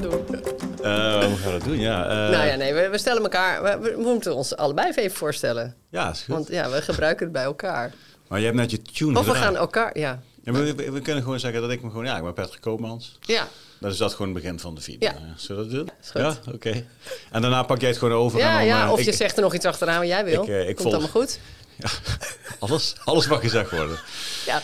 [0.00, 0.36] Dat doen?
[0.82, 1.78] Uh, hoe gaan we dat doen?
[1.78, 3.62] Ja, uh, nou ja, nee, we, we stellen elkaar...
[3.62, 5.74] We, we, moeten ons allebei even voorstellen.
[5.90, 6.34] Ja, is goed.
[6.34, 7.92] Want ja, we gebruiken het bij elkaar.
[8.28, 10.22] Maar je hebt net je tune Of we gaan elkaar, ja.
[10.42, 12.04] ja we, we, kunnen gewoon zeggen dat ik me gewoon...
[12.04, 13.18] Ja, ik ben Patrick Koopmans.
[13.20, 13.48] Ja.
[13.80, 15.08] Dat is dat gewoon het begin van de video.
[15.08, 15.18] Ja.
[15.36, 16.22] Zullen we dat doen?
[16.22, 16.84] Ja, oké.
[17.30, 18.38] En daarna pak jij het gewoon over.
[18.38, 20.42] Ja, dan, ja of ik, je zegt er nog iets achteraan wat jij wil.
[20.42, 21.38] Ik, uh, ik Komt allemaal goed?
[21.76, 21.88] Ja,
[22.68, 23.98] alles, alles mag gezegd worden.
[24.46, 24.62] Ja,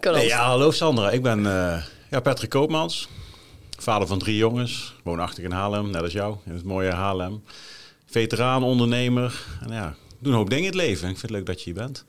[0.00, 0.28] kan Nee, ook.
[0.28, 1.10] ja, hallo Sandra.
[1.10, 1.42] Ik ben
[2.10, 3.08] ja, Patrick Koopmans.
[3.84, 4.94] Vader van drie jongens.
[5.02, 6.36] Woonachtig in Haarlem, net als jou.
[6.44, 7.42] In het mooie Haarlem.
[8.06, 9.44] Veteraan, ondernemer.
[9.62, 11.08] En ja, ik doe een hoop dingen in het leven.
[11.08, 12.04] Ik vind het leuk dat je hier bent.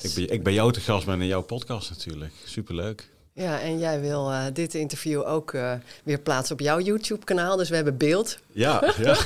[0.00, 2.32] Ik ben, ik ben jou te gast ben in jouw podcast natuurlijk.
[2.44, 3.08] Superleuk.
[3.34, 5.72] Ja, en jij wil uh, dit interview ook uh,
[6.04, 7.56] weer plaatsen op jouw YouTube-kanaal.
[7.56, 8.38] Dus we hebben beeld.
[8.52, 9.16] Ja, ja.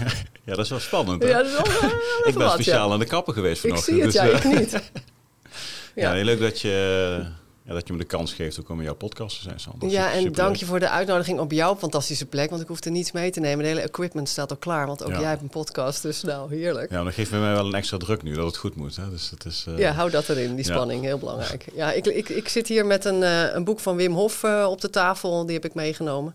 [0.44, 1.22] ja dat is wel spannend.
[1.22, 1.28] Hè?
[1.28, 2.92] Ja, dat is wel, uh, ik ben wat, speciaal ja.
[2.92, 3.96] aan de kapper geweest Ik vanochtend.
[3.96, 4.72] zie het, dus, ja, eh, ik niet.
[6.02, 6.24] ja, Ja.
[6.24, 7.27] leuk dat je,
[7.67, 9.89] ja, dat je me de kans geeft om in jouw podcast te zijn, Sander.
[9.89, 12.50] Ja, en dank je voor de uitnodiging op jouw fantastische plek.
[12.50, 13.62] Want ik hoef er niets mee te nemen.
[13.64, 14.86] De hele equipment staat al klaar.
[14.86, 15.20] Want ook Ja.
[15.20, 16.03] jij hebt een podcast.
[16.03, 16.89] Dus nou, heerlijk.
[16.91, 18.97] Ja, maar dan geeft mij wel een extra druk nu, dat het goed moet.
[18.97, 19.11] Hè?
[19.11, 20.73] Dus het is, eh, Ja, hou dat erin, die Ja.
[20.73, 21.64] spanning, heel belangrijk.
[21.75, 24.67] Ja, ik, ik, ik zit hier met een, eh, een boek van Wim Hof eh,
[24.70, 26.34] op de tafel, die heb ik meegenomen.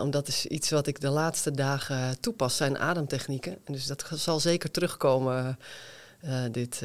[0.00, 3.52] Omdat is iets wat ik de laatste dagen toepas, zijn ademtechnieken.
[3.64, 5.58] En dus dat zal zeker terugkomen,
[6.50, 6.82] dit,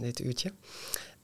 [0.00, 0.52] dit uurtje.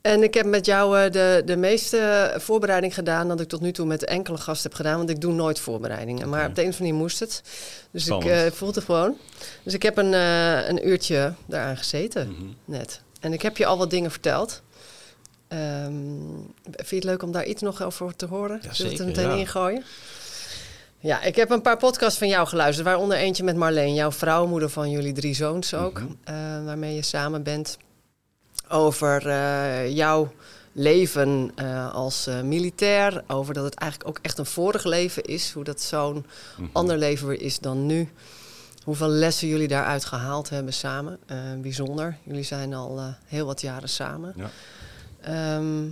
[0.01, 3.73] En ik heb met jou eh, de, de meeste voorbereiding gedaan dat ik tot nu
[3.73, 4.97] toe met enkele gasten heb gedaan.
[4.97, 6.29] Want ik doe nooit voorbereidingen.
[6.29, 7.42] Maar op de een of andere manier moest het.
[7.91, 8.33] Dus ik Spannend.
[8.33, 9.17] eh voelde het gewoon.
[9.62, 12.45] Dus ik heb een, eh, een uurtje daaraan gezeten mhm.
[12.64, 13.01] net.
[13.20, 14.63] En ik heb je al wat dingen verteld.
[15.48, 15.92] Ehm,
[16.64, 18.58] vind je het leuk om daar iets nog over te horen?
[18.63, 19.42] Ja, Zullen we het er meteen ja.
[19.42, 19.85] ingooien?
[20.98, 22.86] Ja, ik heb een paar podcasts van jou geluisterd.
[22.86, 26.01] Waaronder eentje met Marleen, jouw vrouw, moeder van jullie drie zoons ook.
[26.01, 26.64] Mhm.
[26.64, 27.79] waarmee je samen bent.
[28.73, 30.33] Over eh, jouw
[30.73, 33.23] leven eh, als eh, militair.
[33.27, 35.53] Over dat het eigenlijk ook echt een vorig leven is.
[35.53, 36.27] Hoe dat zo'n
[36.57, 36.69] Mhm.
[36.73, 38.09] ander leven weer is dan nu.
[38.85, 41.19] Hoeveel lessen jullie daaruit gehaald hebben samen.
[41.63, 42.17] Bijzonder.
[42.23, 44.35] Jullie zijn al heel wat jaren samen.
[44.36, 44.51] Ja.
[45.20, 45.89] Ehm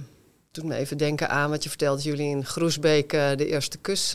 [0.51, 1.95] doet me even denken aan wat je vertelde.
[1.97, 4.15] dat Jullie in Groesbeek de eerste kus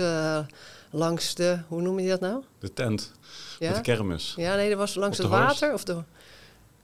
[0.92, 1.58] langs de...
[1.68, 2.44] Hoe noem je dat nou?
[2.60, 3.12] De tent,
[3.60, 4.34] met Ja, de kermis.
[4.38, 5.74] ja nee, dat was langs het water?
[5.74, 6.04] Of de...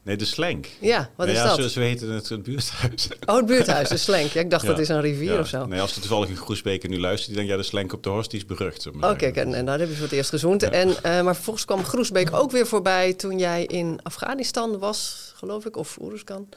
[0.04, 0.68] Nee, de slenk.
[0.80, 1.58] Ja, wat Nee, is ja, dat?
[1.62, 3.08] Zo, zo heette het, het buurthuis.
[3.26, 4.32] Oh, het buurthuis, de slenk.
[4.32, 4.70] Ja, ik dacht Ja.
[4.70, 5.40] dat is een rivier Ja.
[5.40, 5.66] of zo.
[5.66, 8.10] Nee, als er toevallig in Groesbeek nu luistert, die denkt, ja, de slenk op de
[8.10, 8.94] horst, die is berucht.
[8.94, 10.64] maar Oh, en, en daar heb je voor het eerst gezoend.
[10.64, 15.66] En, eh, maar vervolgens kwam Groesbeek ook weer voorbij toen jij in Afghanistan was, geloof
[15.66, 16.48] ik, of Oeruzkan.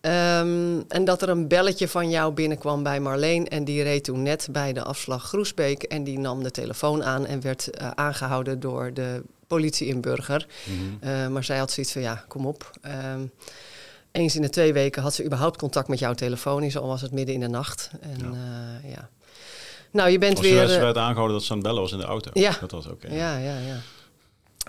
[0.00, 3.48] Ehm, en dat er een belletje van jou binnenkwam bij Marleen.
[3.48, 5.82] En die reed toen net bij de afslag Groesbeek.
[5.82, 10.46] En die nam de telefoon aan en werd eh, aangehouden door de politie in Burger.
[10.64, 11.10] Mhm.
[11.10, 12.70] Eh, maar zij had zoiets van, ja, kom op.
[12.82, 13.20] Ehm,
[14.12, 16.76] eens in de twee weken had ze überhaupt contact met jou telefonisch.
[16.76, 17.90] Al was het midden in de nacht.
[18.00, 18.36] En Ja.
[18.82, 19.08] ja, ja.
[19.90, 20.66] Nou, je bent Als je weer...
[20.66, 22.30] ze eh, werd aangehouden dat ze aan het bellen was in de auto.
[22.32, 22.56] Ja.
[22.60, 23.08] Dat was oké.
[23.14, 23.76] ja, ja, ja.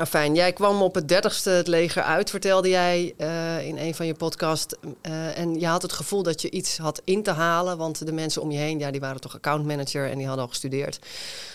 [0.07, 4.05] Fijn, jij kwam op het dertigste het leger uit, vertelde jij eh, in een van
[4.05, 4.75] je podcasts.
[5.01, 8.11] Eh, en je had het gevoel dat je iets had in te halen, want de
[8.11, 10.99] mensen om je heen, ja, die waren toch accountmanager en die hadden al gestudeerd.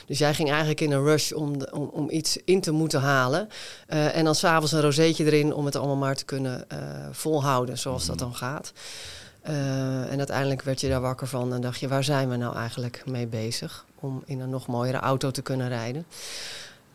[0.07, 3.01] Dus jij ging eigenlijk in een rush om, de- om, om iets in te moeten
[3.01, 3.49] halen.
[3.87, 6.67] Eh, en dan s'avonds een rozeetje erin om het allemaal maar te kunnen
[7.11, 8.73] volhouden, zoals dat dan gaat.
[10.11, 13.03] En uiteindelijk werd je daar wakker van en dacht je, waar zijn we nou eigenlijk
[13.07, 13.85] mee bezig?
[14.01, 16.07] Om in een nog mooiere auto te kunnen rijden.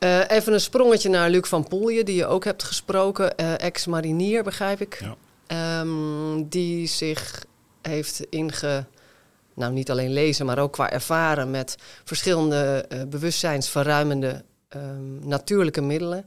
[0.01, 4.44] Eh, even een sprongetje naar Luc van Poelje, die je ook hebt gesproken, eh, ex-marinier,
[4.44, 5.00] begrijp ik.
[5.01, 5.16] Ja.
[5.47, 7.45] Ehm, die zich
[7.81, 8.85] heeft inge...
[9.53, 16.26] Nou, niet alleen lezen, maar ook qua ervaren met verschillende eh, bewustzijnsverruimende ehm, natuurlijke middelen.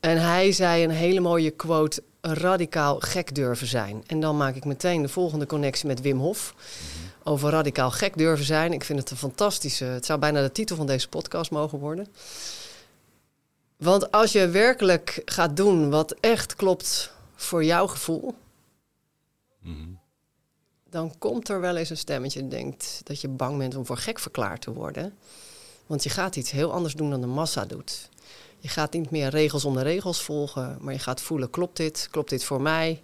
[0.00, 4.02] En hij zei een hele mooie quote, radicaal gek durven zijn.
[4.06, 6.54] En dan maak ik meteen de volgende connectie met Wim Hof.
[7.22, 8.72] Over radicaal gek durven zijn.
[8.72, 9.84] Ik vind het een fantastische...
[9.84, 12.06] Het zou bijna de titel van deze podcast mogen worden.
[13.80, 18.34] Want als je werkelijk gaat doen wat echt klopt voor jouw gevoel...
[19.62, 19.88] Mhm.
[20.90, 23.96] dan komt er wel eens een stemmetje dat denkt dat je bang bent om voor
[23.96, 25.18] gek verklaard te worden.
[25.86, 28.08] Want je gaat iets heel anders doen dan de massa doet.
[28.58, 32.08] Je gaat niet meer regels om de regels volgen, maar je gaat voelen: klopt dit?
[32.10, 33.02] Klopt dit voor mij?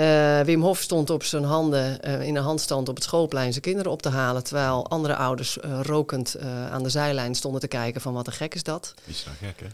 [0.00, 3.64] Eh, Wim Hof stond op zijn handen eh, in een handstand op het schoolplein zijn
[3.64, 4.44] kinderen op te halen.
[4.44, 6.36] Terwijl andere ouders eh, rokend
[6.70, 8.94] aan de zijlijn stonden te kijken van wat een gek is dat.
[9.04, 9.66] Is dat gek, hè?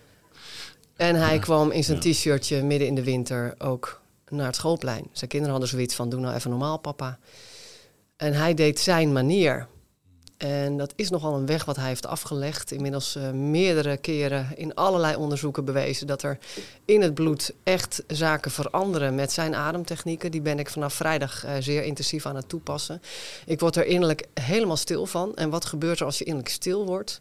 [0.96, 2.10] En hij kwam in zijn Ja.
[2.12, 5.08] t-shirtje midden in de winter ook naar het schoolplein.
[5.12, 7.18] Zijn kinderen hadden zoiets van, doe nou even normaal papa.
[8.16, 9.66] En hij deed zijn manier.
[10.36, 12.70] En dat is nogal een weg wat hij heeft afgelegd.
[12.72, 16.38] Inmiddels eh, meerdere keren in allerlei onderzoeken bewezen dat er
[16.84, 20.30] in het bloed echt zaken veranderen met zijn ademtechnieken.
[20.30, 23.02] Die ben ik vanaf vrijdag eh, zeer intensief aan het toepassen.
[23.46, 25.36] Ik word er innerlijk helemaal stil van.
[25.36, 27.18] En wat gebeurt er als je innerlijk stil wordt?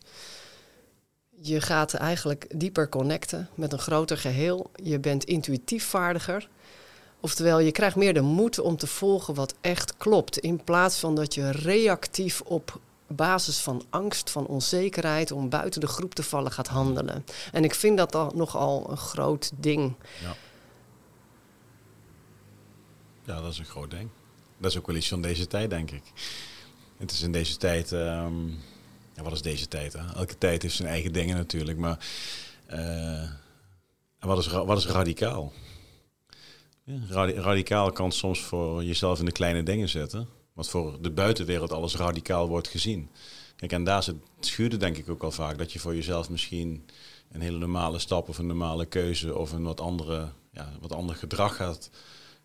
[1.42, 4.72] Je gaat eigenlijk dieper connecten met een groter geheel.
[4.84, 6.50] Je bent intuïtief vaardiger.
[7.20, 10.38] Oftewel, je krijgt meer de moed om te volgen wat echt klopt.
[10.38, 15.88] In plaats van dat je reactief op basis van angst, van onzekerheid, om buiten de
[15.88, 17.26] groep te vallen gaat handelen.
[17.52, 19.96] En ik vind dat dan nogal een groot ding.
[20.22, 20.36] Ja.
[23.24, 24.10] Ja, dat is een groot ding.
[24.58, 26.04] Dat is ook wel iets van deze tijd, denk ik.
[26.98, 27.92] Het is in deze tijd...
[27.92, 28.48] ehm,
[29.14, 29.96] ja, wat is deze tijd?
[30.16, 31.78] Elke tijd heeft zijn eigen dingen natuurlijk.
[31.78, 32.08] Maar
[32.66, 33.30] eh,
[34.20, 35.54] wat, is, wat is radicaal?
[36.84, 40.28] Ja, radi- radicaal kan soms voor jezelf in de kleine dingen zetten.
[40.56, 43.10] Wat voor de buitenwereld alles radicaal wordt gezien.
[43.56, 45.58] Kijk, en daar zit het schuurde denk ik ook al vaak.
[45.58, 46.86] Dat je voor jezelf misschien
[47.32, 51.16] een hele normale stap of een normale keuze of een wat andere, ja, wat ander
[51.16, 51.90] gedrag gaat.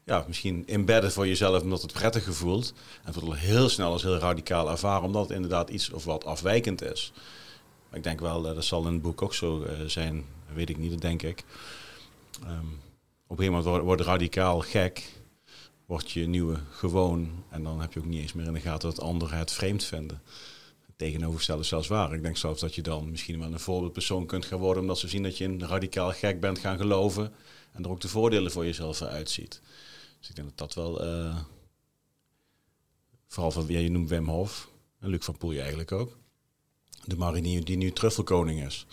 [0.04, 2.72] Ja, misschien embedden voor jezelf omdat het prettig voelt.
[3.04, 6.82] En het heel snel als heel radicaal ervaren, omdat het inderdaad iets of wat afwijkend
[6.82, 7.12] is.
[7.88, 10.24] Maar ik denk wel, eh, dat zal in het boek ook zo eh, zijn,
[10.54, 11.44] weet ik niet, dat denk ik.
[12.42, 12.66] Ehm,
[13.26, 15.19] op een gegeven moment wordt radicaal gek,
[15.90, 17.44] wordt je nieuwe gewoon.
[17.48, 19.84] En dan heb je ook niet eens meer in de gaten dat anderen het vreemd
[19.84, 20.22] vinden.
[20.96, 22.14] Tegenovergestelde zelfs waar.
[22.14, 25.08] Ik denk zelfs dat je dan misschien wel een voorbeeldpersoon kunt gaan worden, omdat ze
[25.08, 27.32] zien dat je in radicaal gek bent gaan geloven.
[27.72, 29.60] En er ook de voordelen voor jezelf uit ziet.
[30.18, 31.36] Dus ik denk dat dat wel, eh,
[33.26, 34.70] vooral van, ja, je noemt Wim Hof,
[35.00, 36.18] en Luc van Poelje eigenlijk ook.
[37.04, 38.86] De marinier die nu truffelkoning is.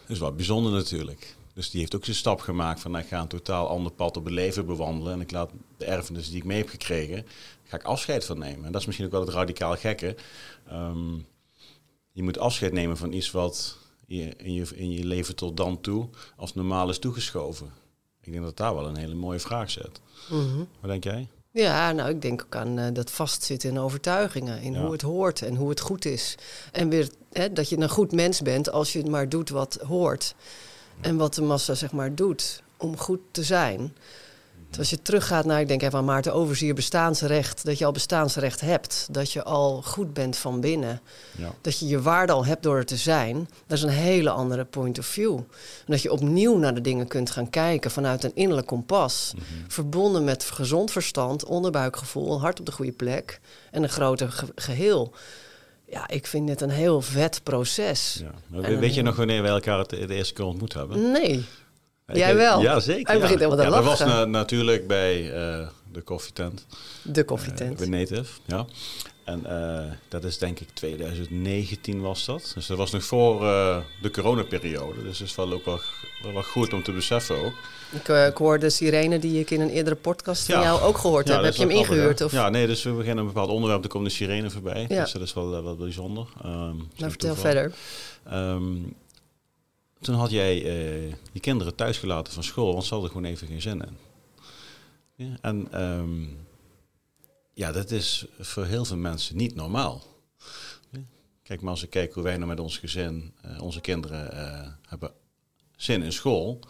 [0.00, 1.35] Dat is wat bijzonder natuurlijk.
[1.56, 4.16] Dus die heeft ook zijn stap gemaakt van nou, ik ga een totaal ander pad
[4.16, 5.12] op het leven bewandelen.
[5.12, 7.26] En ik laat de erfenis die ik mee heb gekregen,
[7.64, 8.64] ga ik afscheid van nemen.
[8.64, 10.16] En dat is misschien ook wel het radicaal gekke.
[10.68, 11.14] Ehm,
[12.12, 13.76] je moet afscheid nemen van iets wat
[14.06, 17.72] je in, je in je leven tot dan toe als normaal is toegeschoven.
[18.22, 20.00] Ik denk dat daar wel een hele mooie vraag zit.
[20.80, 21.28] Wat denk jij?
[21.50, 24.60] Ja, nou, ik denk ook aan eh, dat vastzitten in overtuigingen.
[24.60, 24.82] In Ja.
[24.82, 26.34] hoe het hoort en hoe het goed is.
[26.72, 30.34] En weer hè, dat je een goed mens bent als je maar doet wat hoort.
[31.00, 33.96] En wat de massa zeg maar doet om goed te zijn.
[34.68, 37.64] Dus als je teruggaat naar, ik denk even aan Maarten Overzier, bestaansrecht.
[37.64, 39.08] Dat je al bestaansrecht hebt.
[39.10, 41.00] Dat je al goed bent van binnen.
[41.38, 41.52] Ja.
[41.60, 43.48] Dat je je waarde al hebt door er te zijn.
[43.66, 45.36] Dat is een hele andere point of view.
[45.36, 45.44] En
[45.86, 49.34] dat je opnieuw naar de dingen kunt gaan kijken vanuit een innerlijk kompas.
[49.68, 53.40] Verbonden met gezond verstand, onderbuikgevoel, hart op de goede plek
[53.70, 55.12] en een groter ge- geheel.
[55.88, 58.20] Ja, ik vind dit een heel vet proces.
[58.52, 58.62] Ja.
[58.62, 61.10] En weet je nog wanneer wij elkaar het de eerste keer ontmoet hebben?
[61.10, 61.44] Nee.
[62.06, 62.60] Ik Jij wel.
[62.62, 63.06] Ja, zeker.
[63.10, 64.16] Hij begint helemaal te ja, Dat was lachen.
[64.30, 66.66] na- natuurlijk bij eh, de koffietent.
[67.02, 67.76] De koffietent.
[67.78, 68.66] bij Native, ja.
[69.26, 72.52] En eh, dat is denk ik 2019 was dat.
[72.54, 75.02] Dus dat was nog voor eh, de coronaperiode.
[75.02, 75.80] Dus dat is wel ook wel,
[76.32, 77.52] wel, goed om te beseffen ook.
[77.92, 80.62] ik, eh, ik hoorde Sirene die ik in een eerdere podcast van Ja.
[80.62, 81.44] jou ook gehoord Ja, heb.
[81.44, 82.20] Heb je hem ingehuurd?
[82.20, 82.32] Of?
[82.32, 84.86] Ja, nee, dus we beginnen een bepaald onderwerp, er komt de sirene voorbij.
[84.88, 85.02] Ja.
[85.02, 86.26] Dus dat is wel, wel bijzonder.
[86.42, 86.50] Zo'n
[86.96, 87.50] nou, vertel toeval.
[87.50, 87.72] verder.
[88.24, 88.74] Ehm,
[90.00, 90.62] toen had jij
[91.32, 93.96] je kinderen thuisgelaten van school, want ze hadden gewoon even geen zin in.
[95.14, 96.24] Ja, en ehm,
[97.56, 100.04] ja, dat is voor heel veel mensen niet normaal.
[101.42, 104.68] Kijk, maar als ik kijk hoe wij nou met ons gezin, eh, onze kinderen eh,
[104.88, 105.10] hebben
[105.76, 106.60] zin in school.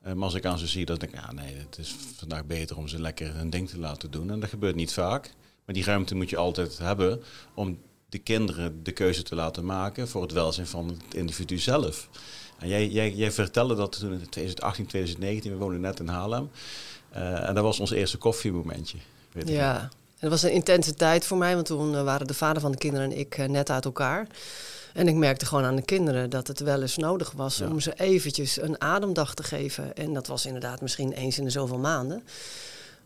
[0.00, 2.44] Eh, maar als ik aan ze zie, dan denk ik, ja nee, het is vandaag
[2.44, 4.30] beter om ze lekker hun ding te laten doen.
[4.30, 5.32] En dat gebeurt niet vaak.
[5.64, 7.22] Maar die ruimte moet je altijd hebben
[7.54, 12.08] om de kinderen de keuze te laten maken voor het welzijn van het individu zelf.
[12.58, 16.50] En jij, jij, jij vertelde dat toen in 2018, 2019, we woonden net in Haarlem.
[17.10, 18.98] En dat was ons eerste koffiemomentje.
[19.32, 19.48] Weet.
[19.48, 22.70] Ja, het was een intense tijd voor mij, want toen eh, waren de vader van
[22.72, 24.26] de kinderen en ik eh, net uit elkaar.
[24.94, 27.66] En ik merkte gewoon aan de kinderen dat het wel eens nodig was Ja.
[27.68, 29.96] om ze eventjes een ademdag te geven.
[29.96, 32.22] En dat was inderdaad misschien eens in de zoveel maanden.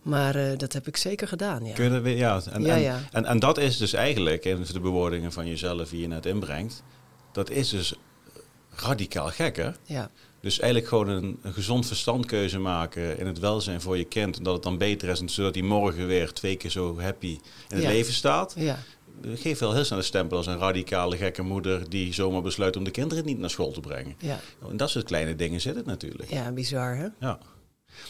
[0.02, 1.75] Maar eh, dat heb ik zeker gedaan, ja.
[1.75, 3.00] Kun je dat weer, ja, en, Ja, en, ja.
[3.12, 6.83] En, en dat is dus eigenlijk, in de bewoordingen van jezelf die je net inbrengt,
[7.33, 7.94] dat is dus
[8.75, 9.71] radicaal gek, hè?
[9.83, 10.11] ja.
[10.44, 14.36] Dus eigenlijk gewoon een, een gezond verstandkeuze maken in het welzijn voor je kind.
[14.36, 17.26] En dat het dan beter is, en zodat hij morgen weer twee keer zo happy
[17.68, 17.88] in het Ja.
[17.88, 18.54] leven staat.
[18.58, 18.78] Ja,
[19.34, 22.84] Geef wel heel snel een stempel als een radicale gekke moeder die zomaar besluit om
[22.84, 24.14] de kinderen niet naar school te brengen.
[24.18, 24.40] ja.
[24.70, 26.30] In dat soort kleine dingen zit het natuurlijk.
[26.30, 27.06] ja, bizar hè?
[27.20, 27.38] Ja.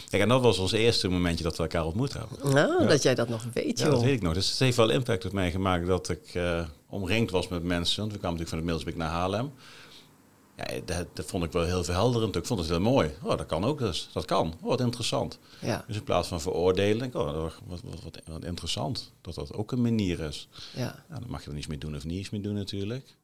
[0.09, 2.53] Kijk, en dat was ons eerste momentje dat we elkaar ontmoet hebben.
[2.53, 2.87] Nou, Ja.
[2.87, 3.93] dat jij dat nog weet, Ja, joh.
[3.93, 4.33] dat weet ik nog.
[4.33, 7.99] Dus het heeft wel impact op mij gemaakt dat ik eh, omringd was met mensen.
[7.99, 9.51] Want we kwamen natuurlijk van de Milsbeek naar Haarlem.
[10.57, 12.35] Ja, dat, dat vond ik wel heel verhelderend.
[12.35, 13.11] Ik vond het heel mooi.
[13.23, 14.09] Oh, dat kan ook dus.
[14.13, 14.53] Dat kan.
[14.61, 15.39] Oh, wat interessant.
[15.59, 17.33] Ja, Dus in plaats van veroordelen, denk ik, oh,
[17.65, 19.11] wat, wat, wat, wat interessant.
[19.21, 20.47] Dat dat ook een manier is.
[20.73, 21.03] ja.
[21.09, 23.15] Ja, dan mag je er niets mee doen of niets mee doen natuurlijk.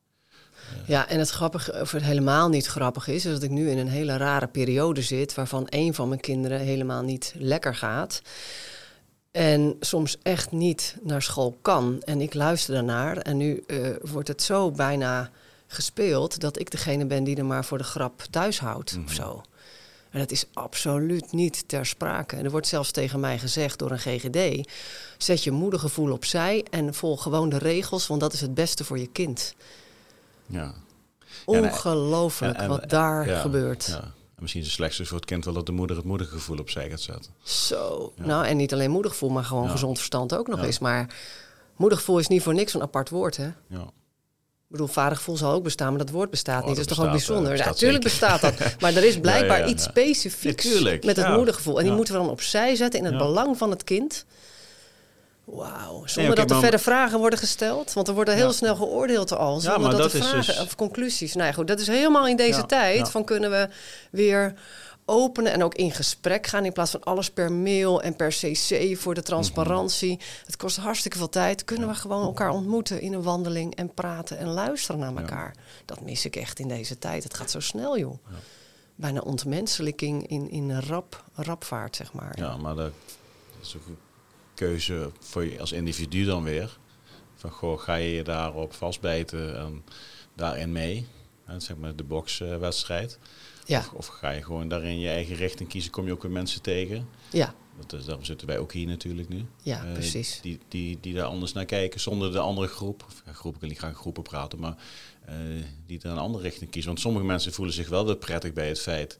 [0.87, 3.77] ja, en het grappige, of het helemaal niet grappig is, is dat ik nu in
[3.77, 8.21] een hele rare periode zit, waarvan een van mijn kinderen helemaal niet lekker gaat.
[9.31, 12.01] En soms echt niet naar school kan.
[12.01, 13.17] En ik luister daarnaar.
[13.17, 15.31] En nu eh, wordt het zo bijna
[15.71, 19.41] gespeeld dat ik degene ben die er maar voor de grap thuis houdt of zo.
[20.09, 22.35] En dat is absoluut niet ter sprake.
[22.35, 24.69] En er wordt zelfs tegen mij gezegd door een GGD:
[25.17, 28.99] zet je moedergevoel opzij en volg gewoon de regels, want dat is het beste voor
[28.99, 29.55] je kind.
[30.45, 30.63] Ja.
[30.63, 30.73] En-
[31.45, 33.85] Ongelooflijk en- en- wat daar ja, gebeurt.
[33.85, 34.01] Ja.
[34.01, 36.89] En misschien is het slechtste voor het kind wel dat de moeder het moedergevoel opzij
[36.89, 37.31] gaat zetten.
[37.43, 38.13] Zo.
[38.15, 40.79] Nou, en niet alleen moedergevoel, maar gewoon gezond verstand ook nog eens.
[40.79, 41.15] Maar
[41.75, 43.49] moedergevoel is niet voor niks een apart woord, hè?
[43.67, 43.89] Ja.
[44.71, 46.75] Ik bedoel, vadergevoel zal ook bestaan, maar dat woord bestaat Oh, niet.
[46.77, 47.57] Dat dat is toch ook eh, bijzonder?
[47.57, 48.53] Ja, natuurlijk bestaat dat.
[48.79, 49.89] Maar er is blijkbaar Ja, ja, ja, iets ja.
[49.89, 51.35] specifieks Ja, met het Ja.
[51.35, 51.73] moedergevoel.
[51.75, 51.95] En die Ja.
[51.95, 53.19] moeten we dan opzij zetten in het Ja.
[53.19, 54.25] belang van het kind.
[55.43, 56.01] Wauw.
[56.05, 57.93] Zonder dat er maar- verder vragen worden gesteld.
[57.93, 58.51] Want er worden heel Ja.
[58.51, 59.59] snel geoordeeld al.
[59.59, 61.33] Zonder maar dat, dat er is vragen dus- of conclusies.
[61.33, 61.67] Nou ja, goed.
[61.67, 62.97] Dat is helemaal in deze Ja, tijd.
[62.97, 63.05] ja.
[63.05, 63.67] Van kunnen we
[64.11, 64.53] weer
[65.11, 66.65] openen en ook in gesprek gaan.
[66.65, 70.15] In plaats van alles per mail en per cc voor de transparantie.
[70.15, 70.23] Mhm.
[70.45, 71.65] Het kost hartstikke veel tijd.
[71.65, 75.55] Kunnen we gewoon elkaar ontmoeten in een wandeling en praten en luisteren naar elkaar.
[75.85, 77.23] Dat mis ik echt in deze tijd.
[77.23, 78.17] Het gaat zo snel, joh.
[78.95, 82.37] Bijna ontmenselijking in, in rap, rapvaart, zeg maar.
[82.37, 82.91] Ja, maar dat
[83.61, 83.97] is ook een
[84.53, 86.77] keuze voor je als individu dan weer.
[87.35, 89.83] Van goh, ga je je daarop vastbijten en
[90.35, 91.07] daarin mee?
[91.57, 93.19] Zeg maar de bokswedstrijd.
[93.65, 95.91] Ja, Of, of ga je gewoon daarin je eigen richting kiezen?
[95.91, 97.07] Kom je ook weer mensen tegen?
[97.29, 97.53] ja,
[97.87, 99.45] Dat is, daarom zitten wij ook hier natuurlijk nu.
[99.63, 100.39] ja Eh, precies.
[100.41, 103.03] Die, die, die daar anders naar kijken zonder de andere groep.
[103.07, 104.75] Of, ja, groep ik wil niet graag groepen praten, maar
[105.25, 105.35] eh,
[105.85, 106.89] die er een andere richting kiezen.
[106.89, 109.17] Want sommige mensen voelen zich wel weer prettig bij het feit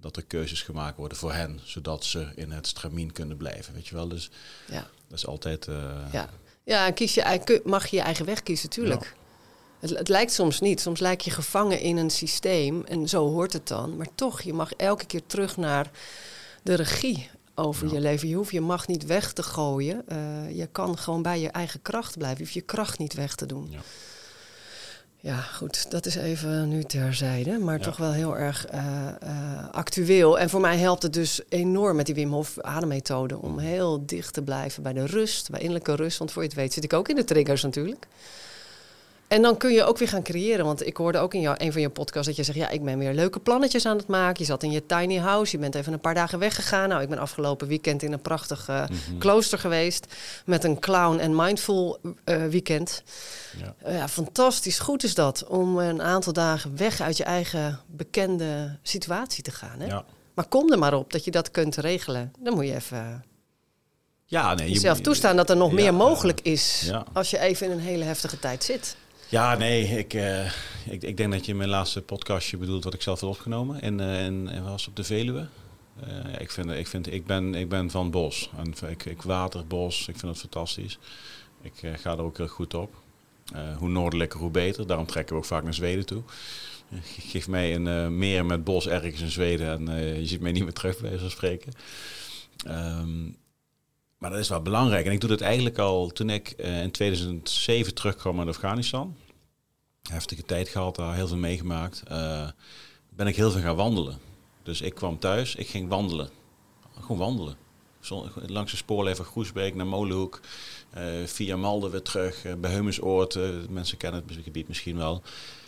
[0.00, 3.74] dat er keuzes gemaakt worden voor hen, zodat ze in het stramien kunnen blijven.
[3.74, 4.30] Weet je wel, dus
[4.70, 5.68] Ja, dat is altijd.
[5.68, 5.74] eh,
[6.12, 6.30] ja.
[6.64, 9.14] ja en kies je, mag je je eigen weg kiezen, tuurlijk.
[9.84, 10.80] Het, het lijkt soms niet.
[10.80, 13.96] Soms lijk je gevangen in een systeem en zo hoort het dan.
[13.96, 15.90] Maar toch, je mag elke keer terug naar
[16.62, 18.28] de regie over je leven.
[18.28, 20.02] Je hoeft je macht niet weg te gooien.
[20.08, 22.38] Eh, je kan gewoon bij je eigen kracht blijven.
[22.38, 23.66] Je hoeft je kracht niet weg te doen.
[23.70, 23.78] Ja.
[25.20, 27.84] Ja, goed, dat is even nu terzijde, maar Ja.
[27.84, 30.38] toch wel heel erg eh, eh, actueel.
[30.38, 34.32] En voor mij helpt het dus enorm met die Wim Hof ademmethode om heel dicht
[34.34, 36.18] te blijven bij de rust, bij innerlijke rust.
[36.18, 38.06] Want voor je het weet zit ik ook in de triggers natuurlijk.
[39.34, 40.64] En dan kun je ook weer gaan creëren.
[40.64, 42.58] Want ik hoorde ook in jou, een van je podcasts dat je zegt...
[42.58, 44.34] ja, ik ben weer leuke plannetjes aan het maken.
[44.38, 46.88] Je zat in je tiny house, je bent even een paar dagen weggegaan.
[46.88, 49.18] Nou, ik ben afgelopen weekend in een prachtig eh, Mhm.
[49.18, 50.06] klooster geweest...
[50.46, 53.02] met een clown en mindful eh, weekend.
[53.58, 53.74] Ja.
[53.78, 55.44] Eh, Ja, fantastisch goed is dat.
[55.46, 59.80] Om een aantal dagen weg uit je eigen bekende situatie te gaan.
[59.80, 59.86] Hè?
[59.86, 60.04] Ja.
[60.34, 62.32] Maar kom er maar op dat je dat kunt regelen.
[62.38, 63.24] Dan moet je even
[64.24, 66.90] Ja, nee, je jezelf moet- toestaan dat er nog Ja, meer mogelijk is.
[67.12, 68.96] Als je even in een hele heftige tijd zit.
[69.28, 70.46] Ja, nee, ik, eh,
[70.86, 73.80] ik, ik denk dat je mijn laatste podcastje bedoelt wat ik zelf had opgenomen.
[73.80, 75.46] En, eh en, en was op de Veluwe.
[76.00, 78.50] Eh, ik, vind, ik, vind, ik, ben, ik ben van bos.
[78.56, 80.08] En ik, ik water bos.
[80.08, 80.98] Ik vind het fantastisch.
[81.62, 82.94] Ik ga er ook heel goed op.
[83.78, 84.86] Hoe noordelijker, hoe beter.
[84.86, 86.22] Daarom trekken we ook vaak naar Zweden toe.
[87.18, 90.72] Geef mij een meer met bos ergens in Zweden en je ziet mij niet meer
[90.72, 91.72] terug bij spreken.
[92.66, 93.28] Ehm,
[94.24, 95.06] maar dat is wel belangrijk.
[95.06, 99.16] En ik doe dat eigenlijk al toen ik eh, in 2007 terugkwam uit Afghanistan.
[100.02, 102.02] Heftige tijd gehad, daar heel veel meegemaakt.
[102.08, 102.48] eh,
[103.10, 104.18] ben ik heel veel gaan wandelen.
[104.62, 106.30] Dus ik kwam thuis, ik ging wandelen.
[107.00, 107.56] Gewoon wandelen.
[108.46, 110.40] Langs de spoorlijn van Groesbeek naar Molenhoek.
[110.90, 112.44] eh, via Malden weer terug.
[112.58, 113.38] bij Heumensoord.
[113.70, 115.22] mensen kennen het gebied misschien wel.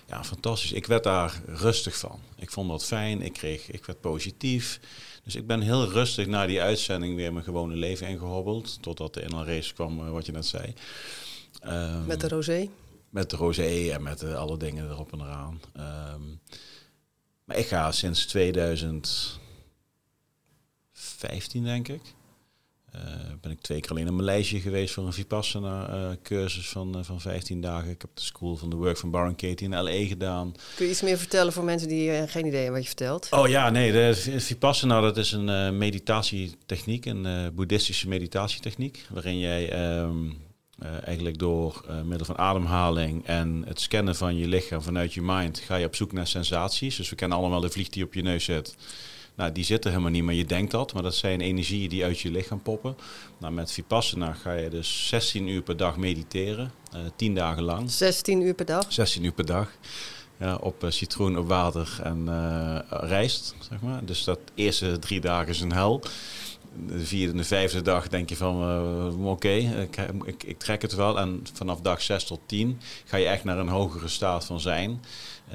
[0.06, 0.72] Ja, fantastisch.
[0.72, 2.20] Ik werd daar rustig van.
[2.36, 3.22] Ik vond dat fijn.
[3.22, 4.80] Ik, kreeg, ik werd positief.
[5.26, 8.82] Dus ik ben heel rustig na die uitzending weer mijn gewone leven ingehobbeld.
[8.82, 10.74] Totdat de inland race kwam, eh, wat je net zei.
[11.60, 12.68] Ehm, Met de rosé.
[13.10, 15.60] met de rosé en met eh, alle dingen erop en eraan.
[15.72, 16.20] Ehm,
[17.44, 19.38] maar ik ga sinds 2015,
[21.64, 22.02] denk ik.
[22.96, 26.98] Eh, ben ik twee keer alleen in Maleisië geweest voor een Vipassana eh, cursus van,
[26.98, 27.90] eh, van 15 dagen.
[27.90, 30.54] Ik heb de School van the Work van Baron Katie in LA gedaan.
[30.74, 33.28] Kun je iets meer vertellen voor mensen die eh, geen idee hebben wat je vertelt?
[33.30, 40.30] Oh ja, nee, de Vipassana dat is een meditatietechniek, een boeddhistische meditatietechniek, waarin jij ehm,
[40.78, 45.58] eh, eigenlijk door middel van ademhaling en het scannen van je lichaam vanuit je mind
[45.58, 46.96] ga je op zoek naar sensaties.
[46.96, 48.76] Dus we kennen allemaal de vlieg die op je neus zit.
[49.36, 50.92] Nou, die zitten helemaal niet, maar je denkt dat.
[50.92, 52.96] Maar dat zijn energieën die uit je lichaam poppen.
[53.38, 56.72] Nou, met Vipassana ga je dus 16 uur per dag mediteren.
[56.94, 57.90] Uh, 10 dagen lang.
[57.90, 58.92] 16 uur per dag?
[58.92, 59.70] 16 uur per dag.
[60.38, 64.04] Ja, op uh, citroen, op water en uh, rijst, zeg maar.
[64.04, 66.02] Dus dat eerste drie dagen is een hel.
[66.86, 70.94] De vierde en de vijfde dag denk je van, oké, ik, ik, ik, trek het
[70.94, 71.18] wel.
[71.18, 75.04] En vanaf dag 6 tot 10 ga je echt naar een hogere staat van zijn.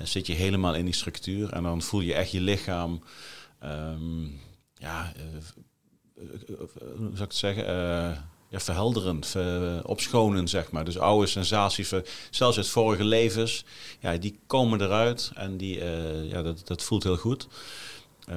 [0.03, 3.01] zit je helemaal in die structuur en dan voel je echt je lichaam
[3.63, 4.39] um,
[4.73, 6.23] ja, uh,
[6.75, 7.65] hoe zou ik het zeggen?
[8.49, 10.85] Ja, verhelderend, ver, opschonen, zeg maar.
[10.85, 11.93] Dus oude sensaties,
[12.29, 13.65] zelfs uit vorige levens,
[13.99, 15.83] ja, die komen eruit en die,
[16.27, 17.47] ja, dat, dat voelt heel goed.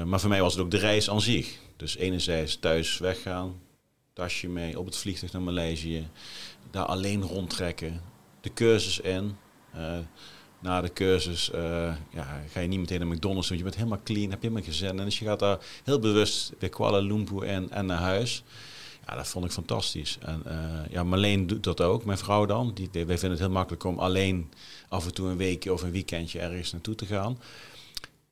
[0.04, 1.58] maar voor mij was het ook de reis aan zich.
[1.76, 3.60] Dus enerzijds thuis weggaan,
[4.12, 6.08] tasje mee, op het vliegtuig naar Maleisië,
[6.70, 8.02] daar alleen rondtrekken,
[8.40, 9.36] de cursus in
[10.64, 11.60] na de cursus uh,
[12.10, 14.70] ja, ga je niet meteen naar McDonald's want je bent helemaal clean, heb je helemaal
[14.70, 14.98] gezend.
[14.98, 18.42] En dus je gaat daar heel bewust weer Kuala Lumpur en, en naar huis.
[19.06, 20.18] Ja, dat vond ik fantastisch.
[20.20, 20.52] En uh,
[20.90, 22.72] ja, Marleen doet dat ook, mijn vrouw dan.
[22.74, 24.52] Die, wij vinden het heel makkelijk om alleen
[24.88, 27.38] af en toe een weekje of een weekendje ergens naartoe te gaan.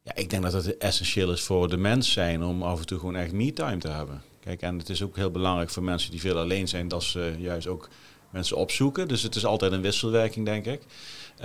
[0.03, 2.99] Ja, ik denk dat het essentieel is voor de mens zijn om af en toe
[2.99, 4.23] gewoon echt me-time te hebben.
[4.41, 7.35] Kijk, en het is ook heel belangrijk voor mensen die veel alleen zijn, dat ze
[7.39, 7.89] juist ook
[8.33, 9.09] mensen opzoeken.
[9.09, 10.83] Dus het is altijd een wisselwerking, denk ik.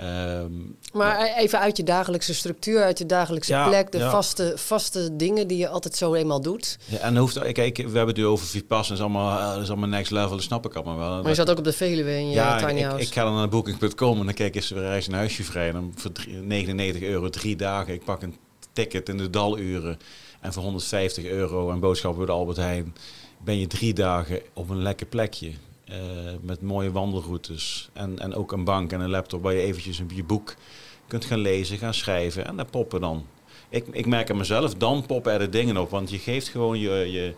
[0.00, 5.46] Um, maar even uit je dagelijkse structuur, uit je dagelijkse plek, de vaste, vaste dingen
[5.46, 6.78] die je altijd zo eenmaal doet.
[6.84, 9.68] Ja, en hoeft, kijk, we hebben het nu over Vipassana, is allemaal, eh, dat is
[9.68, 11.20] allemaal next level, dat snap ik allemaal wel.
[11.20, 13.00] Maar je zat ook op de Veluwe in je ja, tiny house.
[13.00, 15.66] Ik, ik ga dan naar booking.com en dan kijk is er reis een huisje vrij.
[15.68, 16.10] En dan voor
[16.42, 17.94] 99 euro drie dagen.
[17.94, 18.36] Ik pak een
[18.72, 19.98] ticket in de daluren
[20.40, 22.94] en voor 150 euro en boodschappen bij de Albert Heijn
[23.44, 25.52] ben je drie dagen op een lekker plekje.
[25.90, 25.96] Uh,
[26.40, 27.88] met mooie wandelroutes.
[27.92, 30.54] En, en ook een bank en een laptop waar je eventjes een, je boek
[31.06, 32.46] kunt gaan lezen, gaan schrijven.
[32.46, 33.26] En daar poppen dan.
[33.68, 35.90] Ik, ik merk aan mezelf, dan poppen er de dingen op.
[35.90, 37.34] Want je geeft gewoon je, je,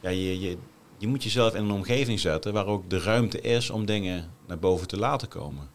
[0.00, 0.56] ja, je, je,
[0.98, 4.58] je moet jezelf in een omgeving zetten waar ook de ruimte is om dingen naar
[4.58, 5.70] boven te laten komen.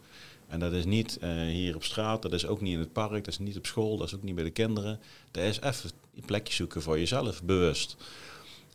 [0.48, 3.12] En dat is niet uh, hier op straat, dat is ook niet in het park,
[3.12, 5.00] dat is niet op school, dat is ook niet bij de kinderen.
[5.32, 7.98] Dat is even een plekje zoeken voor jezelf, bewust.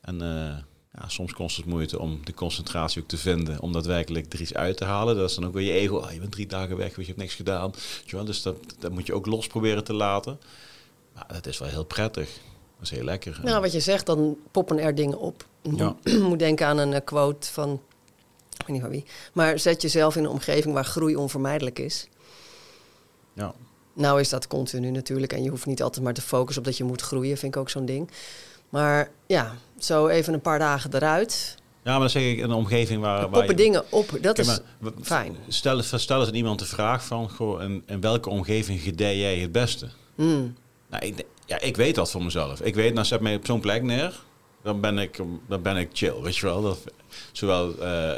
[0.01, 0.57] En uh,
[0.99, 4.55] ja, soms kost het moeite om de concentratie ook te vinden, om daadwerkelijk er iets
[4.55, 5.17] uit te halen.
[5.17, 7.19] Dat is dan ook weer je ego, oh, je bent drie dagen weg, je hebt
[7.19, 7.73] niks gedaan.
[8.25, 10.41] Dus dat, dat moet je ook los proberen te laten.
[11.15, 12.29] Maar dat is wel heel prettig.
[12.77, 13.41] Dat is heel lekker.
[13.43, 15.47] Nou, wat je zegt, dan poppen er dingen op.
[15.63, 15.97] Ja.
[16.29, 17.73] moet denken aan een eh, quote van,
[18.59, 19.05] ik weet niet van wie.
[19.33, 22.09] Maar zet jezelf in een omgeving waar groei onvermijdelijk is.
[23.33, 23.55] Ja.
[23.93, 25.33] Nou is dat continu natuurlijk.
[25.33, 27.61] En je hoeft niet altijd maar te focussen op dat je moet groeien, vind ik
[27.61, 28.11] ook zo'n ding.
[28.69, 31.57] Maar ja, zo even een paar dagen eruit.
[31.85, 33.31] Ja, maar dan zeg ik een omgeving waar...
[33.31, 34.61] waar je, dingen op, dat is
[35.03, 35.37] fijn.
[35.49, 37.31] Stel, stel eens aan iemand de vraag van...
[37.31, 39.88] Goh, in, in welke omgeving gedij jij het beste?
[40.14, 40.55] Mm.
[40.90, 42.61] Nou, ik, ja, ik weet dat voor mezelf.
[42.61, 44.21] Ik weet, nou zet mij op zo'n plek neer...
[44.62, 46.62] Dan ben, ik, dan ben ik chill, weet je wel.
[46.62, 46.79] Dat,
[47.33, 48.09] zowel uh,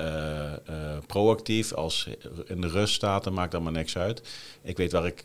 [0.70, 2.08] uh, proactief als
[2.46, 4.22] in de rust staat, dan maakt allemaal niks uit.
[4.62, 5.24] Ik weet waar ik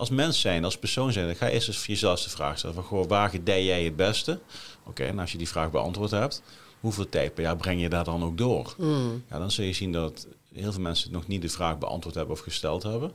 [0.00, 2.58] als mens zijn, als persoon zijn, dan ga je eerst eens voor jezelf de vraag
[2.58, 4.40] stellen van, goh, waar gedij jij het beste?
[4.84, 6.42] Oké, en als je die vraag beantwoord hebt,
[6.80, 8.74] hoeveel tijd per jaar breng je daar dan ook door?
[8.78, 9.24] Mm.
[9.30, 12.34] Ja, dan zul je zien dat heel veel mensen nog niet de vraag beantwoord hebben
[12.34, 13.12] of gesteld hebben.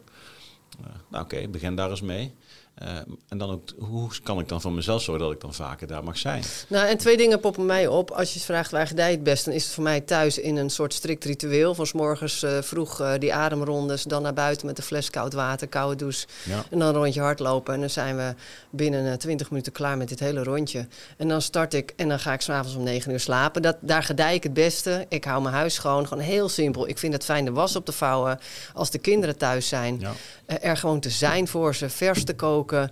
[0.79, 2.33] Uh, nou oké, begin daar eens mee.
[2.83, 2.89] Uh,
[3.27, 6.03] en dan ook, hoe kan ik dan van mezelf zorgen dat ik dan vaker daar
[6.03, 6.43] mag zijn?
[6.67, 8.11] Nou, en twee dingen poppen mij op.
[8.11, 10.69] Als je vraagt waar gedij het best, dan is het voor mij thuis in een
[10.69, 11.75] soort strikt ritueel.
[11.75, 15.33] Van s morgens uh, vroeg uh, die ademrondes, dan naar buiten met een fles koud
[15.33, 16.27] water, koude douche.
[16.43, 16.63] Ja.
[16.69, 17.73] En dan een rondje hardlopen.
[17.73, 18.33] En dan zijn we
[18.69, 20.87] binnen 20 minuten klaar met dit hele rondje.
[21.17, 23.61] En dan start ik en dan ga ik s'avonds om 9 uur slapen.
[23.61, 25.05] Dat, daar gedij ik het beste.
[25.09, 26.07] Ik hou mijn huis schoon.
[26.07, 26.87] Gewoon heel simpel.
[26.87, 28.39] Ik vind het fijn de was op te vouwen
[28.73, 29.99] als de kinderen thuis zijn.
[29.99, 30.13] Ja.
[30.61, 32.83] er gewoon te zijn voor ze, vers te koken uh,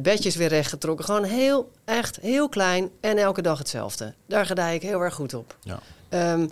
[0.00, 1.04] bedjes weer rechtgetrokken.
[1.04, 4.14] Gewoon heel, echt heel klein en elke dag hetzelfde.
[4.26, 5.56] Daar gedij ik heel erg goed op.
[5.60, 5.78] Ja.
[6.32, 6.50] Um,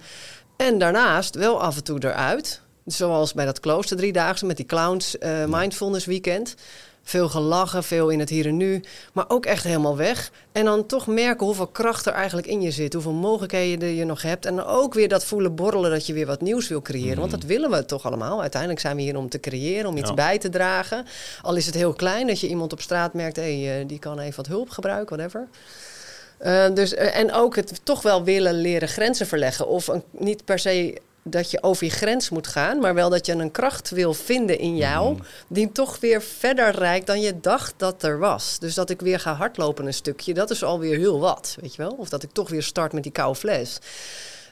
[0.57, 2.61] en daarnaast wel af en toe eruit.
[2.85, 6.55] Zoals bij dat klooster driedaagse met die clowns uh, mindfulness weekend.
[7.11, 8.83] Veel gelachen, veel in het hier en nu.
[9.13, 10.31] Maar ook echt helemaal weg.
[10.53, 12.93] En dan toch merken hoeveel kracht er eigenlijk in je zit.
[12.93, 14.47] Hoeveel mogelijkheden je nog hebt.
[14.47, 17.19] En dan ook weer dat voelen borrelen dat je weer wat nieuws wil creëren.
[17.19, 18.41] Want dat willen we toch allemaal.
[18.41, 21.07] Uiteindelijk zijn we hier om te creëren, om iets bij te dragen.
[21.43, 23.37] Al is het heel klein dat je iemand op straat merkt...
[23.37, 25.49] hé, hey, eh, die kan even wat hulp gebruiken, whatever.
[26.41, 29.69] Uh, dus, uh, en ook het toch wel willen leren grenzen verleggen.
[29.69, 33.27] Of een, niet per se dat je over je grens moet gaan, maar wel dat
[33.27, 35.23] je een kracht wil vinden in jou, mhm.
[35.49, 38.59] die toch weer verder reikt dan je dacht dat er was.
[38.59, 41.83] Dus dat ik weer ga hardlopen een stukje, dat is alweer heel wat, weet je
[41.83, 41.95] wel?
[41.99, 43.79] Of dat ik toch weer start met die koude fles.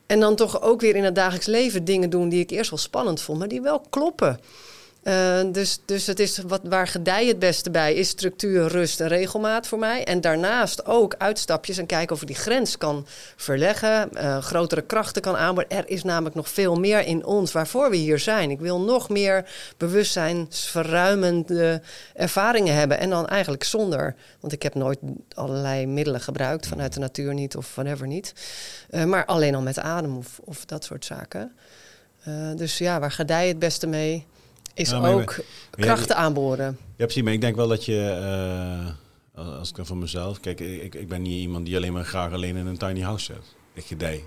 [0.07, 2.79] En dan toch ook weer in het dagelijks leven dingen doen die ik eerst wel
[2.79, 4.41] spannend vond, maar die wel kloppen.
[5.03, 9.09] Uh, dus, dus het is wat, waar gedij het beste bij is structuur, rust en
[9.09, 10.05] regelmaat voor mij.
[10.05, 13.07] En daarnaast ook uitstapjes en kijken of ik die grens kan
[13.37, 15.77] verleggen, uh, grotere krachten kan aanbrengen.
[15.77, 18.51] Er is namelijk nog veel meer in ons waarvoor we hier zijn.
[18.51, 21.83] Ik wil nog meer bewustzijnsverruimende
[22.15, 22.99] ervaringen hebben.
[22.99, 24.99] En dan eigenlijk zonder, want ik heb nooit
[25.35, 28.33] allerlei middelen gebruikt vanuit de natuur niet of whatever niet.
[28.91, 31.53] Uh, maar alleen al met adem of, of dat soort zaken.
[32.57, 34.27] dus ja, waar gedij het beste mee?
[34.79, 35.39] Is ook
[35.71, 36.79] krachten aanboren.
[36.97, 37.23] Ja, precies.
[37.23, 38.19] Maar ik denk wel dat je,
[39.35, 42.05] uh, als ik dan van mezelf, kijk, ik, ik ben niet iemand die alleen maar
[42.05, 43.57] graag alleen in een tiny house zit.
[43.73, 44.25] Ik gedij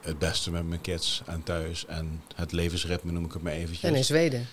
[0.00, 3.90] het beste met mijn kids en thuis en het levensritme noem ik het maar eventjes.
[3.90, 4.46] En in Zweden.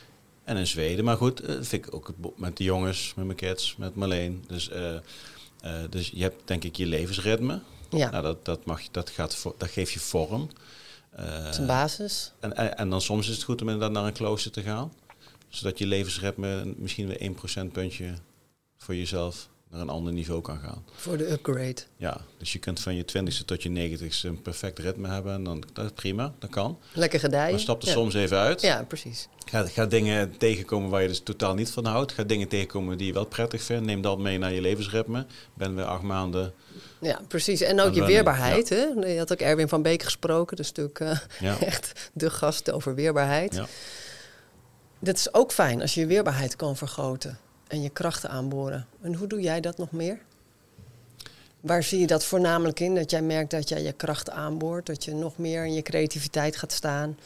[0.44, 3.76] En in Zweden, maar goed, uh, vind ik ook met de jongens, met mijn kids,
[3.76, 4.44] met Marleen.
[4.48, 5.00] Dus, uh,
[5.90, 7.60] dus je hebt denk ik je levensritme.
[7.90, 8.10] Ja.
[8.10, 10.50] Nou, dat, dat, mag, dat, gaat, dat geeft je vorm.
[11.16, 12.32] dat is een basis.
[12.40, 14.92] En, en, en, dan soms is het goed om inderdaad naar een klooster te gaan
[15.58, 17.32] zodat je levensritme misschien weer
[17.68, 18.14] 1% puntje
[18.78, 20.86] voor jezelf naar een ander niveau kan gaan.
[20.96, 21.76] Voor de upgrade.
[21.98, 25.34] Ja, dus je kunt van je 20ste tot je 90ste een perfect ritme hebben.
[25.34, 26.80] En dan, dat is prima, dat kan.
[26.94, 27.52] Lekker gedijen.
[27.52, 28.62] Maar stap er soms even uit.
[28.62, 29.28] Ja, precies.
[29.46, 32.12] Ga, ga dingen tegenkomen waar je dus totaal niet van houdt.
[32.12, 33.86] Ga dingen tegenkomen die je wel prettig vindt.
[33.86, 35.26] Neem dat mee naar je levensritme.
[35.54, 36.54] Ben weer acht maanden.
[37.02, 37.62] Ja, precies.
[37.62, 38.70] En ook je weerbaarheid.
[38.70, 38.84] Hè?
[39.06, 40.58] Je had ook Erwin van Beek gesproken.
[40.58, 41.00] Dus natuurlijk
[41.42, 43.56] uh, echt de gast over weerbaarheid.
[43.56, 43.68] Ja.
[45.00, 48.88] Dat is ook fijn als je je weerbaarheid kan vergroten en je krachten aanboren.
[49.02, 50.20] En hoe doe jij dat nog meer?
[51.62, 52.96] Waar zie je dat voornamelijk in?
[52.96, 56.58] Dat jij merkt dat jij je krachten aanboort, dat je nog meer in je creativiteit
[56.58, 57.18] gaat staan?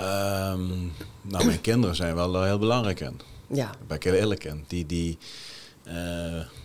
[0.00, 3.20] Um, nou, mijn kinderen zijn wel heel belangrijk in.
[3.46, 3.64] Ja.
[3.64, 4.64] Daar ben ik heel eerlijk in.
[4.66, 5.18] Die, die,
[5.86, 5.92] uh,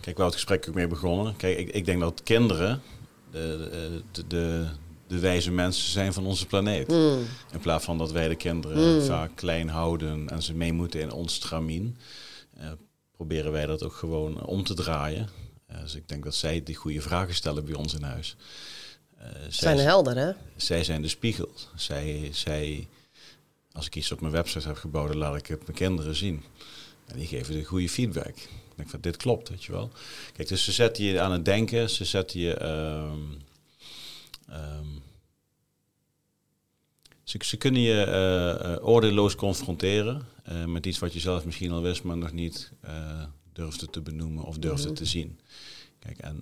[0.00, 1.36] kijk, waar het gesprek ook mee begonnen.
[1.36, 2.82] Kijk, ik, ik denk dat kinderen
[3.30, 4.66] de, de, de,
[5.14, 6.88] de wijze mensen zijn van onze planeet.
[6.88, 7.26] Mm.
[7.52, 9.02] In plaats van dat wij de kinderen mm.
[9.02, 11.96] vaak klein houden en ze mee moeten in ons stramien,
[12.58, 12.70] uh,
[13.16, 15.28] proberen wij dat ook gewoon om te draaien.
[15.70, 18.36] Uh, dus ik denk dat zij die goede vragen stellen bij ons in huis.
[19.18, 20.32] Uh, zijn helder, hè?
[20.56, 21.52] Zij zijn de spiegel.
[21.74, 22.88] Zij, zij,
[23.72, 26.42] als ik iets op mijn website heb gebouwd, laat ik het mijn kinderen zien.
[27.06, 28.36] En die geven de goede feedback.
[28.36, 29.90] Ik denk van dit klopt, weet je wel.
[30.32, 32.58] Kijk, dus ze zetten je aan het denken, ze zetten je.
[32.62, 33.12] Uh,
[34.50, 35.02] Um,
[37.22, 38.06] ze, ze, kunnen je
[38.78, 42.72] uh, oordeelloos confronteren uh, met iets wat je zelf misschien al wist, maar nog niet
[43.52, 45.40] durfde te benoemen of durfde mm te zien.
[45.98, 46.38] Kijk, en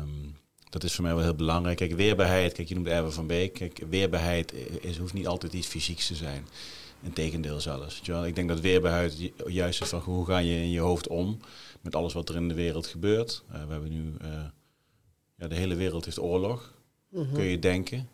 [0.00, 0.36] um,
[0.70, 1.76] dat is voor mij wel heel belangrijk.
[1.76, 3.52] Kijk, weerbaarheid, kijk, je noemt Erwin van Beek.
[3.52, 6.46] Kijk, weerbaarheid is, hoeft niet altijd iets fysieks te zijn.
[7.02, 8.00] Integendeel zelfs.
[8.00, 11.38] Ik denk dat weerbaarheid juist is van hoe ga je in je hoofd om
[11.80, 13.42] met alles wat er in de wereld gebeurt.
[13.48, 14.14] we hebben nu,
[15.36, 16.75] ja, de hele wereld heeft oorlog.
[17.08, 17.34] Mhm.
[17.34, 18.08] kun je denken.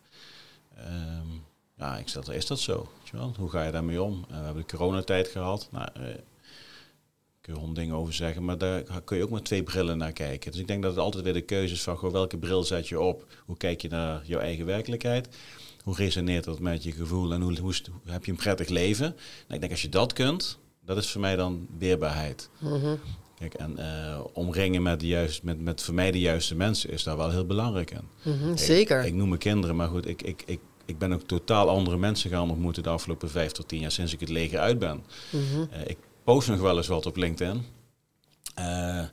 [0.78, 1.44] Um,
[1.76, 2.88] ja, ik stel, is dat zo?
[3.37, 4.24] Hoe ga je daarmee om?
[4.31, 5.68] Uh, we hebben de coronatijd gehad.
[5.70, 6.05] Nou, uh,
[7.40, 10.12] kun je honderd dingen over zeggen, maar daar kun je ook met twee brillen naar
[10.12, 10.50] kijken.
[10.50, 12.88] Dus ik denk dat het altijd weer de keuze is van goh, welke bril zet
[12.88, 13.26] je op?
[13.44, 15.28] Hoe kijk je naar jouw eigen werkelijkheid?
[15.83, 17.74] Hoe resoneert dat met je gevoel en hoe, hoe,
[18.05, 19.07] heb je een prettig leven?
[19.07, 22.50] Nou, ik denk als je dat kunt, dat is voor mij dan weerbaarheid.
[22.59, 22.98] Mm
[23.42, 27.02] Kijk, en uh, omringen met, de juist, met, met voor mij de juiste mensen is
[27.02, 28.09] daar wel heel belangrijk in.
[28.22, 29.05] Mm zeker.
[29.05, 32.31] Ik noem mijn kinderen, maar goed, ik, ik, ik, ik ben ook totaal andere mensen
[32.31, 35.05] gaan ontmoeten de afgelopen vijf tot tien jaar sinds ik het leger uit ben.
[35.31, 35.68] Mm -hmm.
[35.72, 37.64] uh, ik post nog wel eens wat op LinkedIn.
[38.59, 39.05] Uh,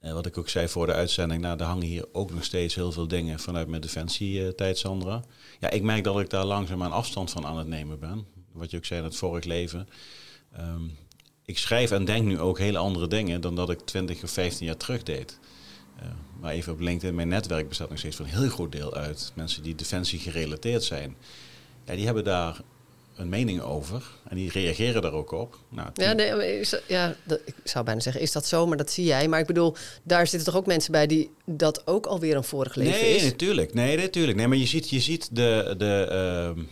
[0.00, 2.92] wat ik ook zei voor de uitzending, nou, er hangen hier ook nog steeds heel
[2.92, 5.22] veel dingen vanuit mijn defensietijd, Sandra.
[5.60, 8.26] Ja, ik merk dat ik daar langzaam aan afstand van aan het nemen ben.
[8.52, 9.88] Wat je ook zei in het vorig leven.
[10.60, 10.96] Um,
[11.44, 14.66] ik schrijf en denk nu ook hele andere dingen dan dat ik 20 of 15
[14.66, 15.38] jaar terug deed.
[15.98, 16.04] Uh,
[16.40, 19.32] maar even op LinkedIn, mijn netwerk bestaat nog steeds van een heel groot deel uit
[19.34, 21.16] mensen die defensie gerelateerd zijn.
[21.84, 22.60] Ja, die hebben daar
[23.16, 25.58] een mening over en die reageren daar ook op.
[25.68, 28.66] Nou, ja, nee, is, ja dat, ik zou bijna zeggen, is dat zo?
[28.66, 29.28] Maar dat zie jij.
[29.28, 32.74] Maar ik bedoel, daar zitten toch ook mensen bij die dat ook alweer een vorig
[32.74, 33.22] leven nee, is?
[33.22, 33.74] Nee, natuurlijk.
[33.74, 34.36] Nee, natuurlijk.
[34.36, 35.74] Nee, maar je ziet, je ziet de...
[35.78, 36.64] de uh,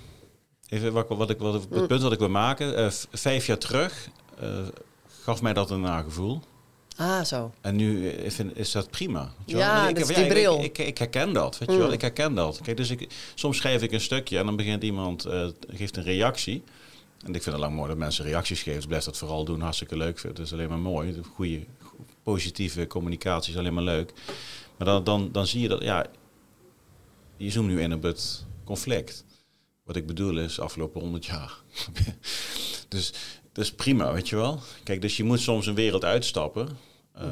[0.69, 1.87] even wat, wat ik, wat, het mm.
[1.87, 2.79] punt wat ik wil maken.
[2.79, 4.11] Uh, vijf jaar terug
[5.23, 6.41] gaf mij dat een nagevoel.
[6.97, 7.53] Ah, zo.
[7.61, 8.09] En nu
[8.55, 9.33] is dat prima.
[9.47, 10.63] Ja, ik, dat is die bril.
[10.63, 11.87] Ik, ik, herken dat, weet je wel.
[11.87, 11.93] Mm.
[11.93, 12.61] Ik herken dat.
[12.61, 16.03] Kijk, dus ik, soms schrijf ik een stukje en dan begint iemand, uh, geeft een
[16.03, 16.63] reactie.
[17.25, 18.79] En ik vind het lang mooi dat mensen reacties geven.
[18.79, 19.61] Dus blijf dat vooral doen.
[19.61, 20.23] Hartstikke leuk.
[20.23, 21.15] Het is alleen maar mooi.
[21.15, 21.65] De goede,
[22.23, 24.13] positieve communicatie is alleen maar leuk.
[24.77, 26.07] Maar dan, dan, dan zie je dat, ja,
[27.37, 29.25] je zoomt nu in op het conflict.
[29.85, 31.55] Wat ik bedoel is, afgelopen honderd jaar.
[32.89, 33.13] dus
[33.53, 34.61] dat is prima, weet je wel.
[34.83, 36.69] Kijk, dus je moet soms een wereld uitstappen
[37.19, 37.25] uh,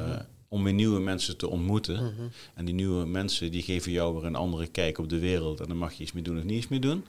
[0.47, 1.95] om weer nieuwe mensen te ontmoeten.
[1.95, 2.27] Mhm.
[2.53, 5.59] En die nieuwe mensen die geven jou weer een andere kijk op de wereld.
[5.59, 7.05] En dan mag je iets meer doen of niet iets meer doen.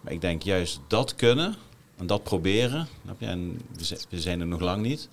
[0.00, 1.54] Maar ik denk juist dat kunnen,
[1.96, 5.08] En dat proberen, en we zi- we zijn er nog lang niet.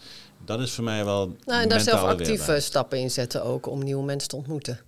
[0.46, 1.36] Dat is voor mij wel.
[1.46, 4.80] Nou, en daar zelf actieve stappen in zetten ook om nieuwe mensen te ontmoeten.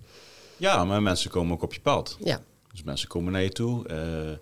[0.58, 2.18] Ja, maar mensen komen ook op je pad.
[2.24, 2.42] Ja,
[2.72, 3.88] Dus mensen komen naar je toe.
[3.88, 4.38] eh, eh,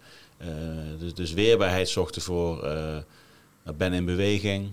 [0.99, 2.63] dus, dus weerbaarheid zorgt ervoor.
[2.63, 2.97] eh,
[3.75, 4.71] ben in beweging.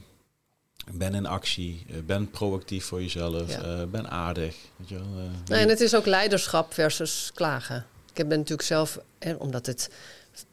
[0.92, 1.86] Ben in actie.
[1.88, 3.50] eh, ben proactief voor jezelf.
[3.50, 3.62] Ja.
[3.62, 4.56] eh, ben aardig.
[4.76, 7.86] Weet je wel, eh, Nou, en het is ook leiderschap versus klagen.
[8.12, 9.90] Ik ben natuurlijk zelf, hè, omdat het,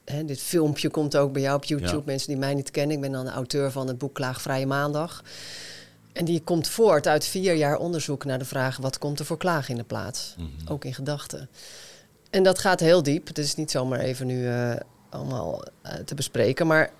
[0.05, 1.95] hè, dit filmpje komt ook bij jou op YouTube.
[1.95, 2.01] Ja.
[2.05, 2.95] Mensen die mij niet kennen.
[2.95, 5.23] Ik ben dan de auteur van het boek Klaagvrije Maandag.
[6.13, 8.77] En die komt voort uit vier jaar onderzoek naar de vraag...
[8.77, 10.35] wat komt er voor klagen in de plaats?
[10.37, 10.71] Mhm.
[10.71, 11.49] Ook in gedachten.
[12.29, 13.27] En dat gaat heel diep.
[13.27, 14.73] Het is niet zomaar even nu eh,
[15.09, 16.67] allemaal eh, te bespreken.
[16.67, 16.91] Maar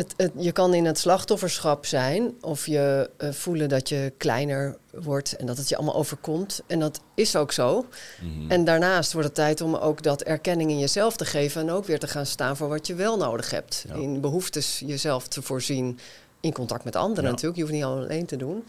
[0.00, 4.76] het, het, je kan in het slachtofferschap zijn of je eh, voelen dat je kleiner
[4.90, 6.62] wordt en dat het je allemaal overkomt.
[6.66, 7.86] En dat is ook zo.
[8.20, 8.50] Mhm.
[8.50, 11.84] En daarnaast wordt het tijd om ook dat erkenning in jezelf te geven en ook
[11.84, 13.84] weer te gaan staan voor wat je wel nodig hebt.
[13.88, 13.94] Ja.
[13.94, 15.98] In behoeftes jezelf te voorzien.
[16.40, 17.30] In contact met anderen Ja.
[17.30, 17.56] natuurlijk.
[17.56, 18.64] Je hoeft niet alleen te doen.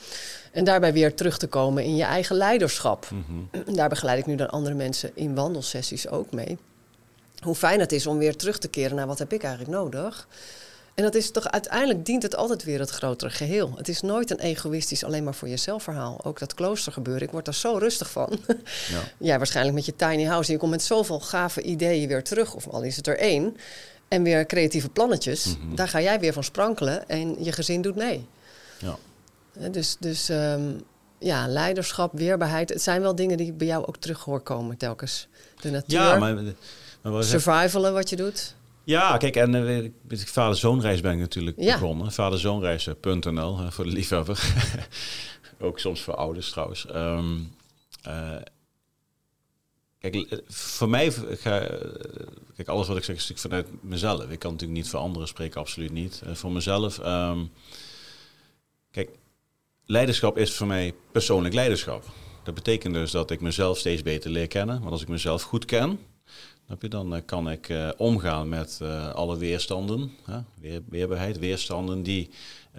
[0.52, 3.08] En daarbij weer terug te komen in je eigen leiderschap.
[3.12, 3.76] Mhm.
[3.76, 6.58] Daar begeleid ik nu dan andere mensen in wandelsessies ook mee.
[7.40, 10.28] Hoe fijn het is om weer terug te keren naar wat heb ik eigenlijk nodig.
[10.96, 13.74] En dat is toch uiteindelijk dient het altijd weer het grotere geheel.
[13.76, 16.20] Het is nooit een egoïstisch alleen maar voor jezelf verhaal.
[16.24, 18.30] Ook dat kloostergebeuren, ik word daar zo rustig van.
[18.92, 19.02] Ja.
[19.18, 20.48] Jij waarschijnlijk met je tiny house.
[20.48, 22.54] En je komt met zoveel gave ideeën weer terug.
[22.54, 23.58] Of al is het er één.
[24.08, 25.46] En weer creatieve plannetjes.
[25.58, 25.76] Mhm.
[25.76, 27.10] Daar ga jij weer van sprankelen.
[27.10, 28.28] En je gezin doet mee.
[28.80, 28.98] Ja.
[29.72, 30.72] Dus, dus ehm,
[31.20, 32.70] ja, leiderschap, weerbaarheid.
[32.70, 35.28] Het zijn wel dingen die bij jou ook terug hoor komen telkens.
[35.62, 36.36] De natuur, ja, maar,
[37.02, 38.56] maar wat- survivalen wat je doet.
[38.84, 41.74] Ja, kijk, en eh, ik- met de vader-zoonreis ben ik natuurlijk Ja.
[41.74, 42.12] begonnen.
[42.12, 44.54] Vaderzoonreizen.nl eh, voor de liefhebber.
[45.60, 46.86] Ook soms voor ouders trouwens.
[46.86, 47.36] Ehm,
[48.02, 48.36] eh,
[50.00, 51.90] kijk, eh, voor mij, ga, eh,
[52.56, 54.30] kijk, alles wat ik zeg is natuurlijk vanuit mezelf.
[54.30, 56.22] Ik kan natuurlijk niet voor anderen spreken, absoluut niet.
[56.26, 57.40] Eh, voor mezelf, ehm,
[58.92, 59.10] kijk,
[59.86, 62.04] leiderschap is voor mij persoonlijk leiderschap.
[62.44, 64.80] Dat betekent dus dat ik mezelf steeds beter leer kennen.
[64.80, 66.00] Want als ik mezelf goed ken,
[66.80, 66.88] Je?
[66.88, 70.12] Dan eh, kan ik eh, omgaan met eh, alle weerstanden?
[70.62, 72.30] Weer, weerbaarheid, weerstanden die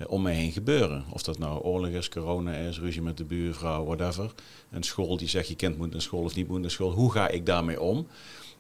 [0.07, 1.05] om mij heen gebeuren.
[1.11, 4.33] Of dat nou oorlog is, corona is, ruzie met de buurvrouw, whatever.
[4.71, 6.91] Een school die zegt je kind moet naar school of niet moet naar school.
[6.91, 8.07] Hoe ga ik daarmee om?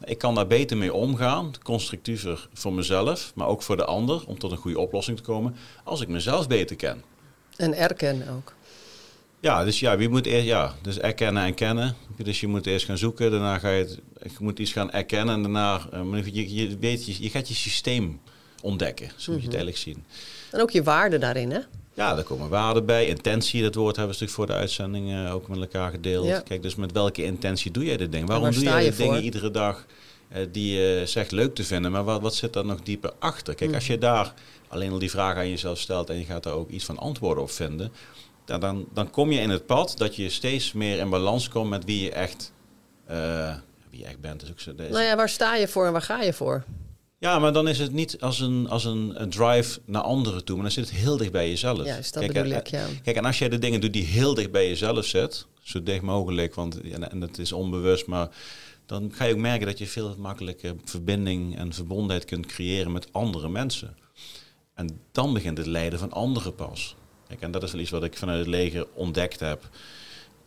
[0.04, 4.38] Ik kan daar beter mee omgaan, constructiever voor mezelf, maar ook voor de ander, om
[4.38, 7.02] tot een goede oplossing te komen, als ik mezelf beter ken.
[7.56, 8.54] En erkennen ook.
[9.42, 11.96] Ja, dus ja, wie moet eerst, ja, dus erkennen en kennen.
[12.16, 15.34] Dus je moet eerst gaan zoeken, daarna ga je, het, je moet iets gaan erkennen
[15.34, 18.20] en daarna, eh, je, je, weet, je, je gaat je systeem
[18.60, 20.04] ontdekken, zo moet je het eigenlijk zien.
[20.50, 21.58] En ook je waarde daarin, hè?
[21.94, 23.06] Ja, daar komen waarden bij.
[23.06, 26.26] Intentie, dat woord hebben we natuurlijk voor de uitzending eh, ook met elkaar gedeeld.
[26.26, 26.40] Ja.
[26.40, 28.26] Kijk, dus met welke intentie doe jij dit ding?
[28.26, 29.86] Waarom waar doe jij je de dingen iedere dag
[30.28, 31.92] eh, die je zegt leuk te vinden?
[31.92, 33.54] Maar wat, wat zit daar nog dieper achter?
[33.54, 33.76] Kijk, Mm.
[33.76, 34.34] als je daar
[34.68, 37.42] alleen al die vraag aan jezelf stelt en je gaat daar ook iets van antwoorden
[37.42, 37.92] op vinden,
[38.44, 41.84] dan, dan kom je in het pad dat je steeds meer in balans komt met
[41.84, 42.52] wie je echt,
[43.06, 43.54] eh,
[43.90, 44.42] wie je echt bent.
[44.42, 46.32] Is ook zo, dat is- Nou ja, waar sta je voor en waar ga je
[46.32, 46.64] voor?
[47.18, 50.54] ja, maar dan is het niet als een, als een, een drive naar anderen toe,
[50.54, 51.76] maar dan zit het heel dicht bij jezelf.
[51.76, 52.86] Dat Kijk, bedoel en- ik, ja.
[53.02, 56.02] Kijk, en als jij de dingen doet die heel dicht bij jezelf zit, zo dicht
[56.02, 58.28] mogelijk, want en, en het is onbewust, maar
[58.86, 63.12] dan ga je ook merken dat je veel makkelijker verbinding en verbondenheid kunt creëren met
[63.12, 63.96] andere mensen.
[64.74, 66.96] En dan begint het lijden van anderen pas.
[67.40, 69.68] En dat is wel iets wat ik vanuit het leger ontdekt heb.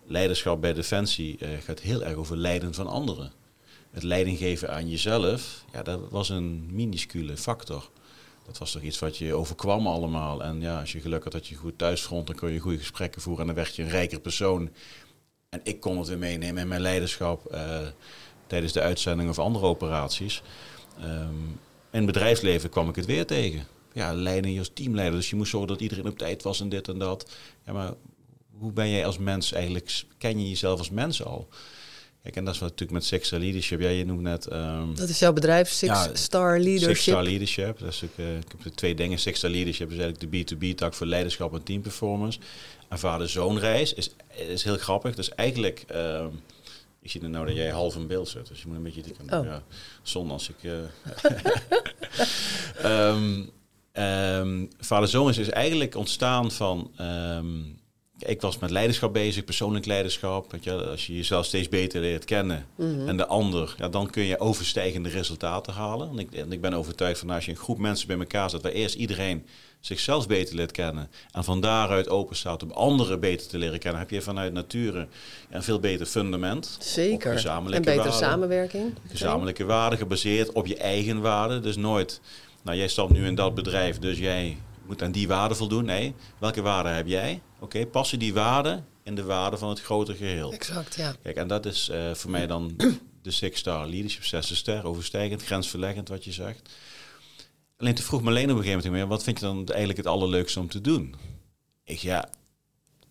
[0.07, 3.31] Leiderschap bij Defensie eh, gaat heel erg over lijden van anderen.
[3.91, 7.89] Het leiding geven aan jezelf, ja, dat was een minuscule factor.
[8.45, 10.43] Dat was toch iets wat je overkwam allemaal.
[10.43, 12.77] En ja, als je geluk had dat je goed thuis vond, dan kon je goede
[12.77, 14.69] gesprekken voeren en dan werd je een rijker persoon.
[15.49, 17.79] En ik kon het weer meenemen in mijn leiderschap eh,
[18.47, 20.41] tijdens de uitzending of andere operaties.
[20.99, 21.33] Ehm,
[21.91, 23.67] in het bedrijfsleven kwam ik het weer tegen.
[23.95, 25.15] Ja, leiding als teamleider.
[25.19, 27.31] Dus je moest zorgen dat iedereen op tijd was en dit en dat.
[27.65, 27.93] Ja, maar
[28.57, 30.03] hoe ben jij als mens eigenlijk?
[30.17, 31.47] Ken je jezelf als mens al?
[32.23, 33.79] Kijk, en dat is wat natuurlijk met Six Star Leadership.
[33.81, 34.47] Ja, je noemt net...
[34.47, 36.89] ehm, Dat is jouw bedrijf, Six Ja, Star Leadership.
[36.89, 37.79] Six Star Leadership.
[37.79, 39.19] Dat is ook, eh, ik heb de twee dingen.
[39.19, 42.39] Six Star Leadership is eigenlijk de B2B-tak voor leiderschap en teamperformance.
[42.89, 44.09] En vader-zoonreis is,
[44.47, 45.15] is heel grappig.
[45.15, 46.27] Dus eigenlijk, ehm,
[47.01, 48.47] ik zie er nou dat jij half in beeld zit.
[48.47, 49.45] Dus je moet een beetje die kant Oh.
[49.45, 49.63] ja,
[50.01, 50.55] Zon als ik...
[50.63, 50.73] eh
[52.83, 53.41] Ehm,
[53.95, 56.91] ehm, vader-zoon is, is eigenlijk ontstaan van...
[56.97, 57.45] ehm,
[58.19, 60.51] ik was met leiderschap bezig, persoonlijk leiderschap.
[60.51, 63.07] Weet je, als je jezelf steeds beter leert kennen Mhm.
[63.07, 66.09] en de ander, ja, dan kun je overstijgende resultaten halen.
[66.09, 68.61] En ik, en ik ben overtuigd van als je een groep mensen bij elkaar zet,
[68.61, 69.45] waar eerst iedereen
[69.79, 73.99] zichzelf beter leert kennen en van daaruit open staat om anderen beter te leren kennen,
[73.99, 75.07] heb je vanuit nature
[75.49, 76.77] een veel beter fundament.
[76.79, 77.31] Zeker.
[77.35, 78.13] En betere waarden.
[78.13, 78.93] samenwerking.
[79.09, 81.61] Gezamenlijke waarden gebaseerd op je eigen waarden.
[81.61, 82.21] Dus nooit
[82.65, 85.85] nou jij stapt nu in dat bedrijf, dus jij moet aan die waarden voldoen.
[85.85, 87.41] Nee, welke waarden heb jij?
[87.59, 90.53] Oké, passen die waarden in de waarden van het grotere geheel?
[90.53, 91.15] Exact, ja.
[91.23, 92.75] Kijk, en dat is uh, voor mij dan
[93.21, 96.69] de Six Star Leadership, zesde ster, overstijgend, grensverleggend wat je zegt.
[97.77, 100.59] Alleen toen vroeg Marlene op een gegeven moment, wat vind je dan eigenlijk het allerleukste
[100.59, 101.15] om te doen?
[101.83, 102.29] Ik ja,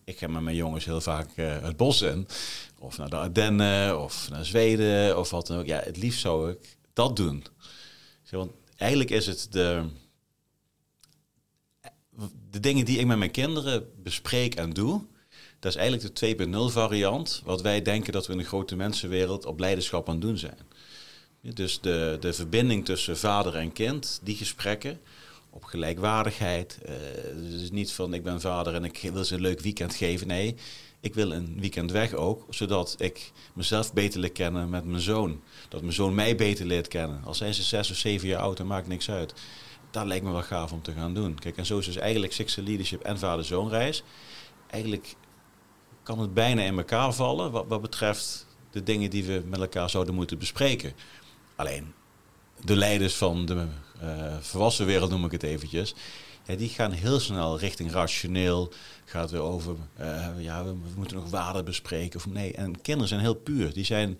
[0.03, 2.27] ik ga met mijn jongens heel vaak uh, het bos in.
[2.79, 5.65] Of naar de Ardennen, of naar Zweden, of wat dan ook.
[5.65, 7.45] Ja, het liefst zou ik dat doen.
[8.29, 9.83] Want eigenlijk is het de,
[12.51, 15.01] de dingen die ik met mijn kinderen bespreek en doe,
[15.59, 19.45] dat is eigenlijk de 2.0 variant, wat wij denken dat we in de grote mensenwereld
[19.45, 20.57] op leiderschap aan het doen zijn.
[21.41, 24.99] Dus de, de verbinding tussen vader en kind, die gesprekken,
[25.49, 26.79] op gelijkwaardigheid.
[26.85, 26.91] Uh,
[27.51, 30.27] dus niet van ik ben vader en ik wil ze een leuk weekend geven.
[30.27, 30.55] Nee,
[30.99, 35.41] ik wil een weekend weg ook, zodat ik mezelf beter leer kennen met mijn zoon.
[35.75, 37.21] Dat mijn zoon mij beter leert kennen.
[37.23, 39.33] Al zijn ze zes of zeven jaar oud, dan maakt niks uit.
[39.91, 41.39] Dat lijkt me wel gaaf om te gaan doen.
[41.39, 44.03] Kijk, en zo is dus eigenlijk Sixer Leadership en vader-zoon reis.
[44.67, 45.15] Eigenlijk
[46.03, 50.13] kan het bijna in elkaar vallen wat, betreft de dingen die we met elkaar zouden
[50.13, 50.93] moeten bespreken.
[51.55, 51.93] Alleen,
[52.63, 53.67] de leiders van de
[54.03, 55.95] uh, volwassen wereld noem ik het eventjes,
[56.45, 58.71] ja, die gaan heel snel richting rationeel.
[59.05, 62.19] Gaat er over, uh, ja, we, moeten nog waarden bespreken.
[62.19, 63.73] Of nee, en kinderen zijn heel puur.
[63.73, 64.19] Die zijn,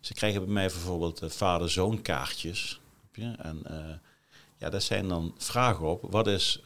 [0.00, 2.80] ze krijgen bij mij bijvoorbeeld vader-zoon kaartjes.
[3.12, 3.62] En
[4.56, 6.06] ja, daar zijn dan vragen op.
[6.10, 6.60] Wat is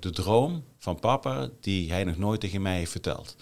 [0.00, 3.36] de droom van papa die hij nog nooit tegen mij heeft verteld?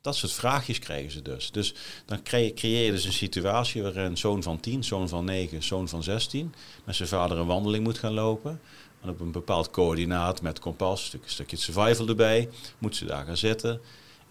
[0.00, 1.50] Dat soort vraagjes krijgen ze dus.
[1.50, 1.74] Dus
[2.06, 6.02] dan creëer je dus een situatie waarin zoon van 10, zoon van 9, zoon van
[6.02, 8.60] 16 met zijn vader een wandeling moet gaan lopen.
[9.02, 13.36] En op een bepaald coördinaat met kompas, een stukje survival erbij, moeten ze daar gaan
[13.36, 13.80] zitten.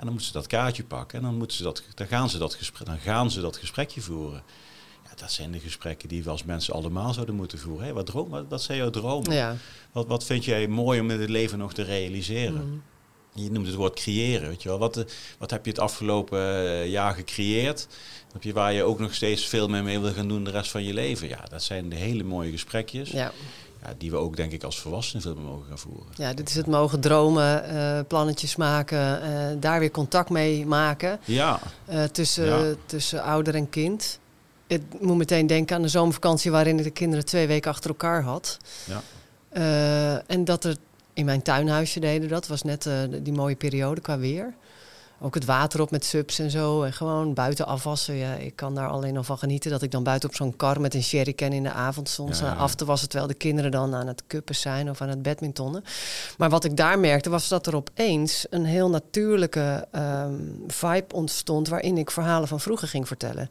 [0.03, 2.37] En dan moeten ze dat kaartje pakken en dan, moeten ze dat, dan, gaan, ze
[2.37, 4.43] dat gesprek, dan gaan ze dat gesprekje voeren.
[5.03, 7.83] Ja, dat zijn de gesprekken die we als mensen allemaal zouden moeten voeren.
[7.83, 9.33] Hey, wat, droom, wat, wat zijn jouw dromen?
[9.33, 9.55] Ja.
[9.91, 12.69] Wat, wat vind jij mooi om in het leven nog te realiseren?
[12.69, 12.83] Mm.
[13.33, 14.77] Je noemt het woord creëren, weet je wel.
[14.77, 15.05] Wat,
[15.37, 17.87] wat heb je het afgelopen eh, jaar gecreëerd?
[18.33, 20.71] Heb je, waar je ook nog steeds veel meer mee wil gaan doen de rest
[20.71, 21.27] van je leven?
[21.27, 23.09] Ja, dat zijn de hele mooie gesprekjes.
[23.09, 23.31] Ja.
[23.83, 26.05] Ja, die we ook denk ik als volwassenen veel meer mogen gaan voeren.
[26.15, 31.19] Ja, dit is het mogen dromen, uh, plannetjes maken, uh, daar weer contact mee maken.
[31.25, 31.59] Ja.
[31.89, 34.19] Uh, tussen, tussen ouder en kind.
[34.67, 38.21] Ik moet meteen denken aan de zomervakantie waarin ik de kinderen twee weken achter elkaar
[38.21, 38.57] had.
[38.85, 40.23] Ja.
[40.27, 40.75] en dat er
[41.13, 42.47] in mijn tuinhuisje deden dat.
[42.47, 42.89] was net
[43.21, 44.53] die mooie periode qua weer.
[45.25, 46.83] Ook het water op met subs en zo.
[46.83, 48.15] En gewoon buiten afwassen.
[48.15, 49.71] Ja, ik kan daar alleen nog van genieten.
[49.71, 52.19] Dat ik dan buiten op zo'n kar met een sherrycan in de avond.
[52.39, 55.21] Ja, af te wassen terwijl de kinderen dan aan het kuppen zijn of aan het
[55.21, 55.83] badmintonnen.
[56.37, 61.67] Maar wat ik daar merkte was dat er opeens een heel natuurlijke um, vibe ontstond.
[61.67, 63.49] Waarin ik verhalen van vroeger ging vertellen.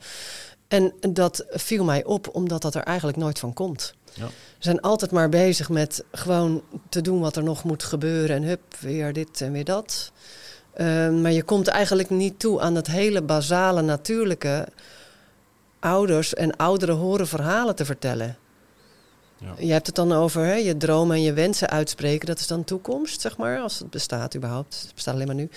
[0.69, 3.95] En dat viel mij op omdat dat er eigenlijk nooit van komt.
[4.15, 4.27] Ja.
[4.27, 8.37] We zijn altijd maar bezig met gewoon te doen wat er nog moet gebeuren.
[8.37, 10.13] En hup, weer dit en weer dat.
[10.75, 14.69] Ehm, maar je komt eigenlijk niet toe aan het hele basale, natuurlijke.
[15.81, 18.37] Ouders en ouderen horen verhalen te vertellen.
[19.39, 19.55] Ja.
[19.59, 22.27] Je hebt het dan over hè, je dromen en je wensen uitspreken.
[22.27, 24.81] Dat is dan toekomst, zeg maar, als het bestaat überhaupt.
[24.83, 25.49] Het bestaat alleen maar nu.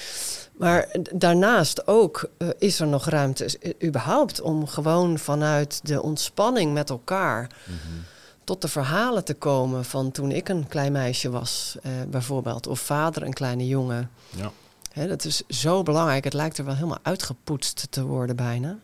[0.58, 6.90] Maar daarnaast ook uh, is er nog ruimte überhaupt om gewoon vanuit de ontspanning met
[6.90, 7.50] elkaar...
[7.66, 8.04] Mm
[8.46, 12.80] tot de verhalen te komen van toen ik een klein meisje was, eh, bijvoorbeeld, of
[12.80, 14.12] vader een kleine jongen.
[14.30, 14.52] Ja.
[14.96, 16.24] Dat is zo belangrijk.
[16.24, 18.78] Het lijkt er wel helemaal uitgepoetst te worden bijna.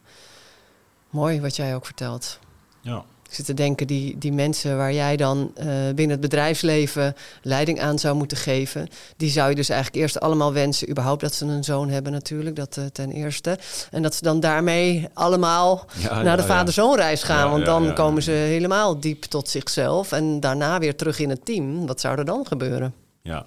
[1.10, 2.40] Mooi wat jij ook vertelt.
[2.82, 3.04] Ja.
[3.32, 7.82] Ik zit te denken, die, die mensen waar jij dan uh, binnen het bedrijfsleven leiding
[7.82, 11.46] aan zou moeten geven, die zou je dus eigenlijk eerst allemaal wensen, überhaupt dat ze
[11.46, 13.58] een zoon hebben natuurlijk, dat uh, ten eerste.
[13.92, 15.86] En dat ze dan daarmee allemaal
[16.24, 20.96] naar de vader-zoonreis gaan, want dan komen ze helemaal diep tot zichzelf en daarna weer
[20.96, 21.88] terug in het team.
[21.88, 22.94] Wat zou er dan gebeuren?
[23.22, 23.46] Ja.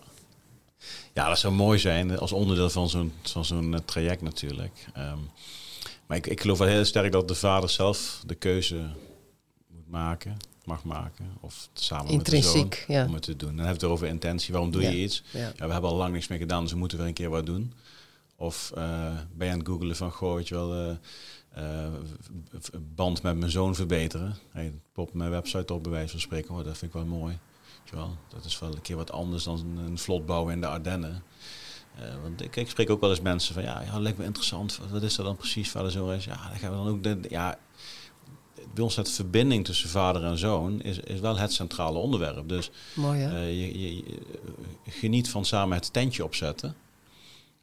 [1.14, 4.87] Ja, dat zou mooi zijn als onderdeel van zo'n van zo'n eh, traject natuurlijk.
[4.98, 5.31] Um,
[6.07, 8.88] maar ik, ik geloof wel heel sterk dat de vader zelf de keuze
[9.87, 11.27] maken, mag maken.
[11.40, 13.07] Of samen met de zoon ja.
[13.07, 13.57] om het te doen.
[13.57, 14.53] Dan hebben we het over intentie.
[14.53, 15.22] Waarom doe je iets?
[15.31, 15.53] Ja.
[15.57, 17.72] we hebben al lang niks meer gedaan, dus we moeten weer een keer wat doen.
[18.37, 20.97] Of uh, ben je aan het googelen van, goh, weet je wel, uh,
[21.59, 21.88] uh,
[22.95, 24.36] band met mijn zoon verbeteren.
[24.51, 26.51] Hey, pop mijn website op, bij wijze van spreken.
[26.51, 27.38] Oh, dat vind ik wel mooi.
[27.85, 30.66] Je wel, dat is wel een keer wat anders dan een vlot bouwen in de
[30.66, 31.22] Ardennen.
[32.22, 34.80] want ik, ik, spreek ook wel eens mensen van, ja, ja lijkt me interessant.
[34.91, 35.70] Wat is dat dan precies?
[35.70, 36.24] Vader zo is.
[36.24, 37.03] Ja, dan gaan we dan ook.
[37.03, 37.59] De, ja,
[38.74, 42.49] bij ons het verbinding tussen vader en zoon is, is wel het centrale onderwerp.
[42.49, 44.05] Dus Mooi, uh, je, je,
[44.89, 46.76] geniet van samen het tentje opzetten.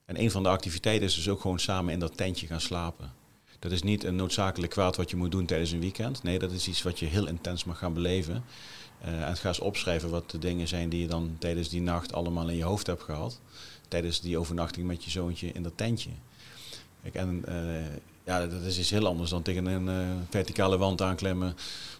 [0.05, 3.13] En een van de activiteiten is dus ook gewoon samen in dat tentje gaan slapen.
[3.59, 6.23] Dat is niet een noodzakelijk kwaad wat je moet doen tijdens een weekend.
[6.23, 8.43] Nee, dat is iets wat je heel intens mag gaan beleven.
[9.05, 12.13] Uh, en ga eens opschrijven wat de dingen zijn die je dan tijdens die nacht
[12.13, 13.39] allemaal in je hoofd hebt gehad.
[13.87, 16.09] Tijdens die overnachting met je zoontje in dat tentje.
[17.01, 17.85] Kijk, en uh,
[18.23, 21.55] ja, dat is iets heel anders dan tegen een uh, verticale wand aanklemmen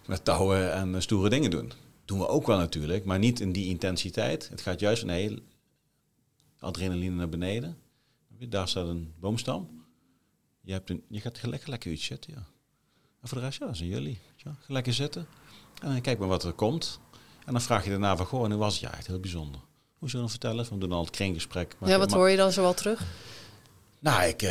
[0.06, 1.72] met touwen en stoere dingen doen.
[2.04, 4.48] Doen we ook wel natuurlijk, maar niet in die intensiteit.
[4.48, 5.38] Het gaat juist heel
[6.58, 7.76] adrenaline naar beneden.
[8.48, 9.84] Daar staat een boomstam.
[10.60, 12.46] Je, hebt een, je gaat gelijk, lekker iets zitten, ja.
[13.20, 14.18] En voor de rest, dat zijn jullie.
[14.36, 15.26] Ja, lekker zitten.
[15.82, 17.00] En dan kijk maar wat er komt.
[17.44, 18.82] En dan vraag je daarna van, goh, en hoe was het?
[18.82, 19.60] Ja, echt heel bijzonder.
[19.98, 20.66] Hoe zullen we vertellen?
[20.70, 21.76] We doen al het kringgesprek.
[21.78, 23.04] Maar, ja, wat hoor je dan zo wel terug?
[23.98, 24.50] Nou, ik, uh,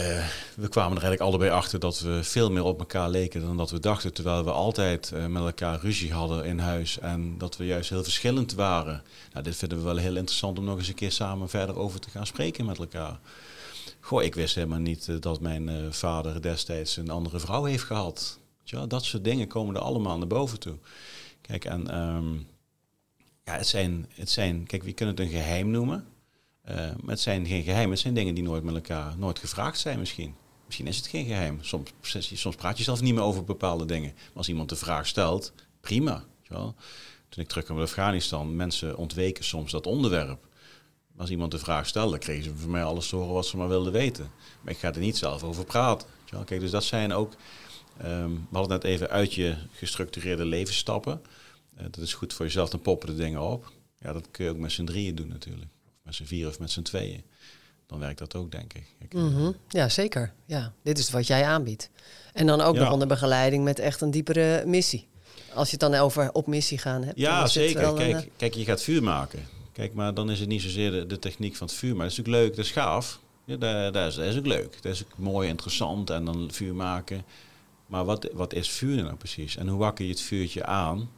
[0.55, 3.71] we kwamen er eigenlijk allebei achter dat we veel meer op elkaar leken dan dat
[3.71, 4.13] we dachten.
[4.13, 8.03] Terwijl we altijd uh, met elkaar ruzie hadden in huis en dat we juist heel
[8.03, 9.03] verschillend waren.
[9.31, 11.99] Nou, dit vinden we wel heel interessant om nog eens een keer samen verder over
[11.99, 13.19] te gaan spreken met elkaar.
[13.99, 18.39] Goh, ik wist helemaal niet uh, dat mijn vader destijds een andere vrouw heeft gehad.
[18.63, 20.77] Ja, dat soort dingen komen er allemaal naar boven toe.
[21.51, 22.47] Kijk, en um,
[23.43, 26.05] ja, het zijn, het zijn, kijk, we kunnen het een geheim noemen.
[26.69, 29.79] Uh, maar het zijn geen geheimen, het zijn dingen die nooit met elkaar, nooit gevraagd
[29.79, 30.35] zijn misschien.
[30.65, 31.57] Misschien is het geen geheim.
[31.61, 31.91] Soms,
[32.33, 34.11] soms praat je zelf niet meer over bepaalde dingen.
[34.13, 36.23] Maar als iemand de vraag stelt, prima.
[37.29, 40.47] Toen ik terugkwam uit Afghanistan, mensen ontweken soms dat onderwerp.
[41.17, 43.67] Als iemand de vraag stelde, kregen ze van mij alles te horen wat ze maar
[43.67, 44.31] wilden weten.
[44.61, 46.07] Maar ik ga er niet zelf over praten.
[46.45, 47.33] Kijk, dus dat zijn ook,
[48.03, 51.21] um, we hadden net even uit je gestructureerde leven stappen.
[51.81, 53.71] Uh, dat is goed voor jezelf, dan poppen de dingen op.
[53.99, 55.71] Ja, dat kun je ook met z'n drieën doen natuurlijk
[56.03, 57.23] met z'n vier of met z'n tweeën.
[57.87, 58.85] Dan werkt dat ook, denk ik.
[58.99, 59.55] ik mm -hmm.
[59.67, 60.33] Ja, zeker.
[60.45, 61.89] Ja, dit is wat jij aanbiedt.
[62.33, 62.81] En dan ook ja.
[62.81, 65.07] nog onder begeleiding met echt een diepere missie.
[65.53, 67.17] Als je het dan over op missie gaan hebt.
[67.17, 67.93] Ja, zeker.
[67.93, 69.47] Kijk, een, kijk, je gaat vuur maken.
[69.71, 71.95] Kijk, maar dan is het niet zozeer de, de techniek van het vuur.
[71.95, 73.19] Maar dat is natuurlijk leuk, dat is gaaf.
[73.45, 74.77] Ja, dat, dat, is, dat is ook leuk.
[74.81, 76.09] Dat is ook mooi, interessant.
[76.09, 77.23] En dan vuur maken.
[77.85, 79.57] Maar wat, wat is vuur nou precies?
[79.57, 81.09] En hoe wakker je het vuurtje aan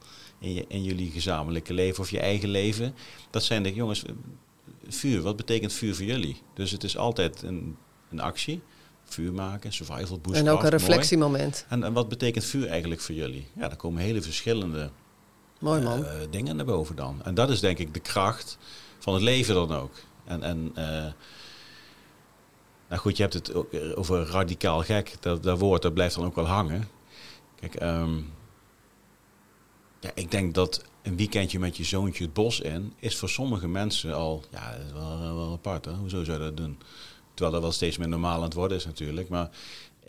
[0.44, 2.96] in, je, in jullie gezamenlijke leven of je eigen leven?
[3.30, 4.04] Dat zijn de jongens,
[4.88, 6.42] vuur, wat betekent vuur voor jullie?
[6.54, 7.78] Dus het is altijd een,
[8.10, 8.62] een actie.
[9.04, 10.40] Vuur maken, survival, boost.
[10.40, 11.66] En ook een reflectiemoment.
[11.70, 13.48] En, en, wat betekent vuur eigenlijk voor jullie?
[13.56, 14.90] Ja, dan komen hele verschillende
[15.60, 16.00] Mooi, man.
[16.00, 17.22] Uh, dingen naar boven dan.
[17.24, 18.58] En dat is denk ik de kracht
[19.00, 19.94] van het leven dan ook.
[20.26, 20.84] En, en uh,
[22.88, 25.16] nou goed, je hebt het ook over radicaal gek.
[25.20, 26.88] Dat, dat woord dat blijft dan ook wel hangen.
[27.60, 28.32] Kijk, um,
[30.04, 33.68] ja, ik denk dat een weekendje met je zoontje het bos in, is voor sommige
[33.68, 35.86] mensen al, ja, is wel, apart.
[35.86, 35.92] Hè?
[35.92, 36.78] Hoezo zou je dat doen?
[37.34, 39.30] Terwijl dat wel steeds meer normaal aan het worden is natuurlijk.
[39.30, 39.50] Maar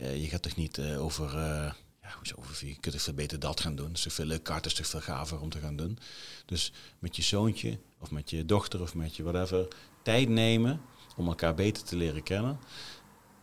[0.01, 1.73] uh, je gaat toch niet uh, over, uh,
[2.03, 3.89] ja, hoezo, over, je kunt toch beter dat gaan doen.
[3.89, 5.99] Het is veel leuker, het is toch veel gaver om te gaan doen.
[6.47, 9.69] Dus met je zoontje, of met je dochter, of met je whatever,
[10.03, 10.81] tijd nemen
[11.17, 12.59] om elkaar beter te leren kennen.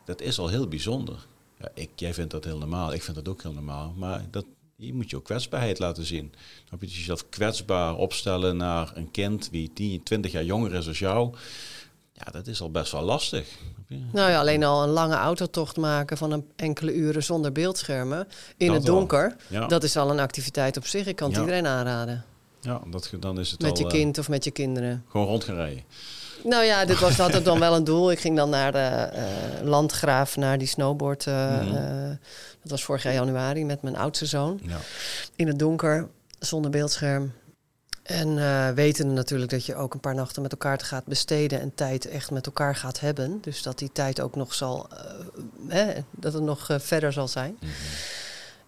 [0.06, 1.28] Dat is al heel bijzonder.
[1.60, 3.94] Ja, ik, jij vindt dat heel normaal, ik vind dat ook heel normaal.
[3.98, 4.46] Maar dat,
[4.86, 6.34] je moet je ook kwetsbaarheid laten zien.
[6.70, 11.00] Dan je jezelf kwetsbaar opstellen naar een kind wie 10, 20 jaar jonger is als
[11.00, 11.36] jou.
[12.14, 13.48] Ja, dat is al best wel lastig.
[13.88, 18.28] Nou ja, alleen al een lange autotocht maken van een enkele uren zonder beeldschermen
[18.58, 19.36] in dat het donker.
[19.48, 19.68] Ja.
[19.68, 21.06] Dat is al een activiteit op zich.
[21.06, 21.42] Ik kan het ja.
[21.42, 22.26] iedereen aanraden.
[22.62, 25.06] Ja, dat, dan is het met al, je kind of met je kinderen.
[25.08, 25.84] Gewoon rond gaan rijden.
[26.44, 28.12] Nou ja, dit was altijd dan wel een doel.
[28.12, 31.26] Ik ging dan naar de uh, Landgraaf, naar die snowboard.
[31.26, 31.76] Uh, mm -hmm.
[31.76, 32.10] uh,
[32.62, 34.60] dat was vorig jaar januari met mijn oudste zoon.
[34.64, 34.78] Ja.
[35.36, 36.08] In het donker,
[36.40, 37.34] zonder beeldscherm.
[38.04, 42.08] En weten natuurlijk dat je ook een paar nachten met elkaar gaat besteden en tijd
[42.08, 43.38] echt met elkaar gaat hebben.
[43.42, 44.88] Dus dat die tijd ook nog zal,
[45.68, 47.52] hè, dat het nog verder zal zijn.
[47.52, 47.70] Mm -hmm.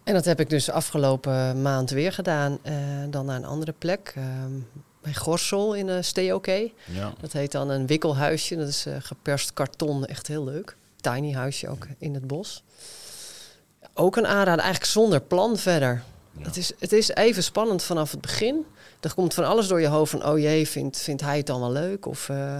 [0.04, 2.58] En dat heb ik dus afgelopen maand weer gedaan.
[3.10, 4.14] dan naar een andere plek
[5.04, 6.70] bij Gorsel in uh, Steoké.
[6.84, 7.12] Ja.
[7.20, 8.56] Dat heet dan een wikkelhuisje.
[8.56, 10.76] Dat is uh, geperst karton, echt heel leuk.
[11.00, 12.62] Tiny huisje ook in het bos.
[13.94, 16.02] Ook een aanrader, eigenlijk zonder plan verder.
[16.38, 16.44] Ja.
[16.44, 18.64] Het, is, het is even spannend vanaf het begin.
[19.00, 20.26] Er komt van alles door je hoofd van...
[20.26, 22.06] oh jee, vindt, vindt hij het dan wel leuk?
[22.06, 22.58] Of, uh,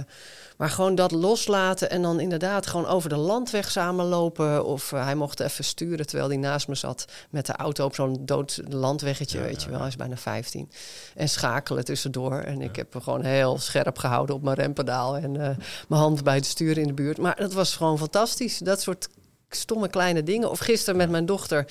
[0.57, 4.65] maar gewoon dat loslaten en dan inderdaad gewoon over de landweg samenlopen.
[4.65, 7.95] Of uh, hij mocht even sturen terwijl hij naast me zat met de auto op
[7.95, 9.79] zo'n dood landweggetje, ja, weet je wel.
[9.79, 10.71] Hij is bijna 15.
[11.15, 12.39] En schakelen tussendoor.
[12.39, 15.41] En ik heb hem gewoon heel scherp gehouden op mijn rempedaal en uh,
[15.89, 17.19] mijn hand bij het stuur in de buurt.
[17.19, 18.59] Maar dat was gewoon fantastisch.
[18.59, 19.09] Dat soort
[19.49, 20.51] stomme kleine dingen.
[20.51, 21.67] Of gisteren met mijn dochter.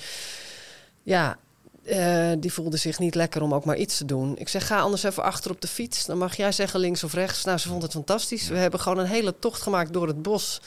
[1.02, 1.38] Ja,
[1.84, 4.38] uh, die voelde zich niet lekker om ook maar iets te doen.
[4.38, 6.06] Ik zeg, ga anders even achter op de fiets.
[6.06, 7.44] Dan mag jij zeggen links of rechts.
[7.44, 8.48] Nou, ze vond het fantastisch.
[8.48, 10.60] We hebben gewoon een hele tocht gemaakt door het bos.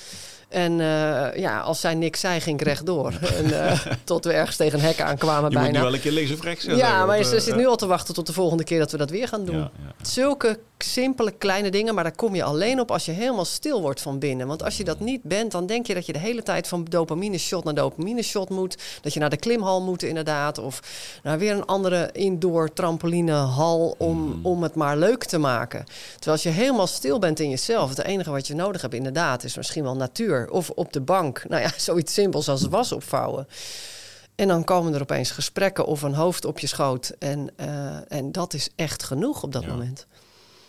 [0.50, 3.14] En eh, ja, als zij niks zei, ging ik rechtdoor.
[3.40, 5.68] en, eh, tot we ergens tegen een hek aankwamen Je bijna.
[5.68, 7.76] moet nu wel een keer links of rechts ja, maar ze eh, zit nu al
[7.76, 9.58] te wachten tot de volgende keer dat we dat weer gaan doen.
[9.58, 10.06] Ja, ja.
[10.06, 14.02] Zulke simpele kleine dingen, maar daar kom je alleen op als je helemaal stil wordt
[14.02, 14.48] van binnen.
[14.48, 16.86] Want als je dat niet bent, dan denk je dat je de hele tijd van
[16.90, 18.78] dopamine shot naar dopamine shot moet.
[19.02, 20.58] Dat je naar de klimhal moet inderdaad.
[20.58, 20.82] Of
[21.24, 25.86] naar weer een andere indoor trampolinehal om, om het maar leuk te maken.
[26.14, 29.44] Terwijl als je helemaal stil bent in jezelf, het enige wat je nodig hebt inderdaad
[29.44, 30.37] is misschien wel natuur.
[30.46, 31.46] Of op de bank.
[31.50, 33.48] Nou ja, zoiets simpels als was opvouwen.
[34.36, 37.12] En dan komen er opeens gesprekken of een hoofd op je schoot.
[37.20, 39.70] En, eh, en dat is echt genoeg op dat Ja.
[39.70, 40.08] moment.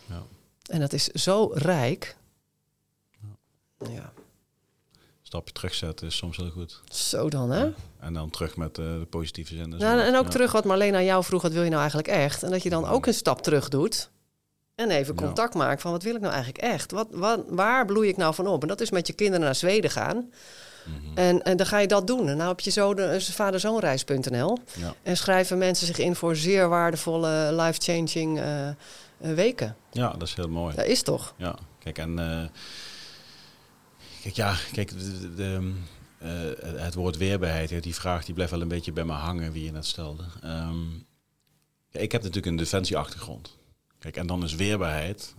[0.05, 0.23] Ja.
[0.65, 2.15] En dat is zo rijk.
[3.89, 4.11] Ja,
[5.21, 6.81] Stapje terugzetten is soms heel goed.
[6.91, 7.69] zo dan hè.
[7.99, 9.69] En dan terug met eh, de positieve zin.
[9.71, 10.29] Dus Nou, en ook ja.
[10.29, 12.43] terug wat Marleen aan jou vroeg, wat wil je nou eigenlijk echt?
[12.43, 14.09] En dat je dan ook een stap terug doet.
[14.79, 15.21] En even Ja.
[15.25, 16.91] contact maakt van wat wil ik nou eigenlijk echt?
[16.91, 18.61] Wat, wat, waar bloei ik nou van op?
[18.61, 20.15] En dat is met je kinderen naar Zweden gaan.
[20.85, 21.17] Mhm.
[21.17, 22.29] En, en dan ga je dat doen.
[22.29, 24.57] En nou heb je zo de eh, vaderzoonreis.nl.
[24.77, 24.93] Ja.
[25.03, 28.75] En schrijven mensen zich in voor zeer waardevolle, life-changing eh, eh,
[29.17, 29.75] weken.
[29.91, 30.75] ja, dat is heel mooi.
[30.75, 31.33] Dat is toch?
[31.37, 32.15] Ja, kijk, en
[34.21, 35.73] kijk, ja, kijk, de, de- de,
[36.19, 39.63] eh, het woord weerbaarheid, die vraag die blijft wel een beetje bij me hangen, wie
[39.63, 40.23] je net stelde.
[40.43, 40.83] Ehm,
[41.91, 43.57] ik heb natuurlijk een defensieachtergrond.
[43.99, 45.35] Kijk, en dan is weerbaarheid.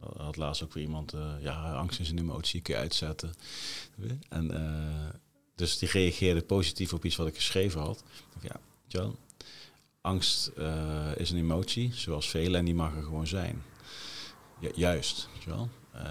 [0.00, 3.32] dat had laatst ook weer iemand, eh, ja, angst is een emotie, kun je uitzetten.
[4.28, 5.14] En eh,
[5.54, 8.04] dus die reageerde positief op iets wat ik geschreven had.
[8.40, 9.16] Ja, wel,
[10.00, 10.48] angst
[11.16, 13.62] is een emotie, zoals velen, en die mag er gewoon zijn.
[14.60, 15.28] Ju- juist,
[15.92, 16.10] eh,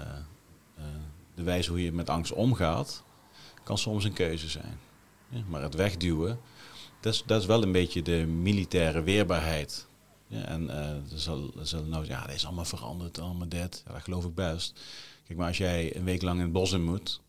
[1.34, 3.02] de wijze hoe je met angst omgaat,
[3.62, 4.78] kan soms een keuze zijn.
[5.28, 6.40] Ja, maar het wegduwen,
[7.00, 9.86] dat is, dat is wel een beetje de militaire weerbaarheid.
[10.34, 13.82] Ja, en eh er zal, er zal nou ja, dat is allemaal veranderd, allemaal dit.
[13.86, 14.80] Ja, dat geloof ik best.
[15.26, 17.20] Kijk, maar als jij een week lang in het bos in moet,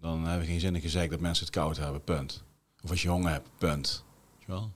[0.00, 2.42] dan hebben we geen zin in gezegd dat mensen het koud hebben, punt.
[2.82, 4.04] Of als je honger hebt, punt.
[4.36, 4.60] Weet je wel?
[4.60, 4.70] Dat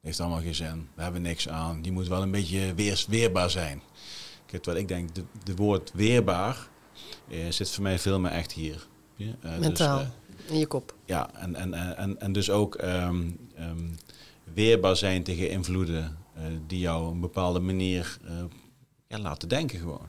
[0.00, 0.88] heeft allemaal geen zin.
[0.94, 1.82] We hebben niks aan.
[1.82, 3.82] Die moet wel een beetje weer, weerbaar zijn.
[4.46, 6.68] Kijk, terwijl ik denk, de, de woord weerbaar
[7.28, 8.86] eh, zit voor mij veel meer echt hier.
[9.16, 10.00] Ja, eh, dus, Mentaal.
[10.00, 10.06] eh,
[10.52, 10.94] In je kop.
[11.04, 13.88] ja, en, en, en, en, en dus ook ehm, ehm,
[14.54, 16.10] weerbaar zijn tegen invloeden eh,
[16.66, 18.32] die jou op een bepaalde manier eh,
[19.08, 20.08] ja, laten denken gewoon.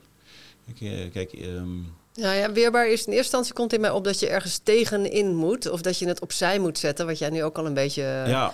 [0.66, 1.76] Kijk, eh, kijk ehm,
[2.12, 5.34] Ja, ja, weerbaar is in eerste instantie komt in mij op dat je ergens tegenin
[5.34, 5.70] moet.
[5.70, 7.06] Of dat je het opzij moet zetten.
[7.06, 8.52] Wat jij nu ook al een beetje eh, ja,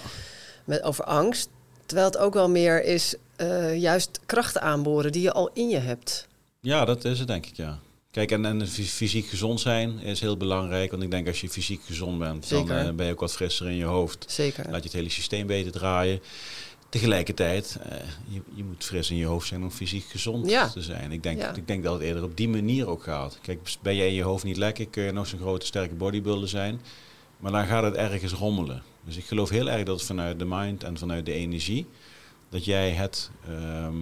[0.65, 1.49] met, over angst.
[1.87, 5.79] Terwijl het ook wel meer is eh, juist krachten aanboren die je al in je
[5.79, 6.27] hebt.
[6.61, 7.79] ja, dat is het denk ik, ja.
[8.11, 10.91] Kijk, en, en fy- fysiek gezond zijn is heel belangrijk.
[10.91, 13.67] Want ik denk als je fysiek gezond bent, dan eh, ben je ook wat frisser
[13.67, 14.25] in je hoofd.
[14.29, 14.65] Zeker.
[14.65, 16.21] Laat je het hele systeem beter draaien.
[16.93, 20.69] Tegelijkertijd, eh, je, je moet fris in je hoofd zijn om fysiek gezond Ja.
[20.69, 21.13] te zijn.
[21.13, 21.55] Ik denk, Ja.
[21.55, 23.39] ik denk dat het eerder op die manier ook gaat.
[23.43, 26.49] Kijk, ben jij in je hoofd niet lekker, kun je nog zo'n grote sterke bodybuilder
[26.49, 26.81] zijn.
[27.39, 28.83] Maar dan gaat het ergens rommelen.
[29.05, 31.87] Dus ik geloof heel erg dat vanuit de mind en vanuit de energie,
[32.49, 33.97] dat jij het ehm,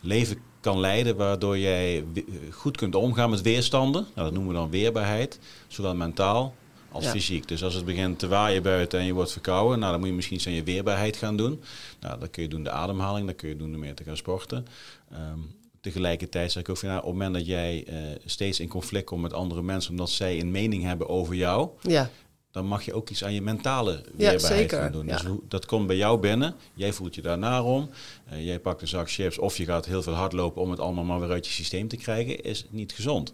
[0.00, 2.04] leven kan leiden waardoor jij
[2.50, 4.02] goed kunt omgaan met weerstanden.
[4.14, 5.38] Nou, dat noemen we dan weerbaarheid,
[5.68, 6.54] zowel mentaal
[6.96, 7.10] als Ja.
[7.10, 7.48] fysiek.
[7.48, 10.14] Dus als het begint te waaien buiten en je wordt verkouden, nou, dan moet je
[10.14, 11.62] misschien eens aan je weerbaarheid gaan doen.
[12.00, 14.16] Nou, dat kun je doen de ademhaling, dat kun je doen door meer te gaan
[14.16, 14.66] sporten.
[15.12, 15.38] Ehm,
[15.80, 17.94] tegelijkertijd zeg ik ook van, nou, op het moment dat jij eh,
[18.24, 22.10] steeds in conflict komt met andere mensen, omdat zij een mening hebben over jou, Ja,
[22.50, 25.06] dan mag je ook iets aan je mentale weerbaarheid gaan doen.
[25.06, 26.54] Dus hoe, dat komt bij jou binnen.
[26.74, 27.90] Jij voelt je daarnaar om.
[28.28, 31.04] Eh, jij pakt een zak chips of je gaat heel veel hardlopen om het allemaal
[31.04, 32.42] maar weer uit je systeem te krijgen.
[32.44, 33.32] Is niet gezond.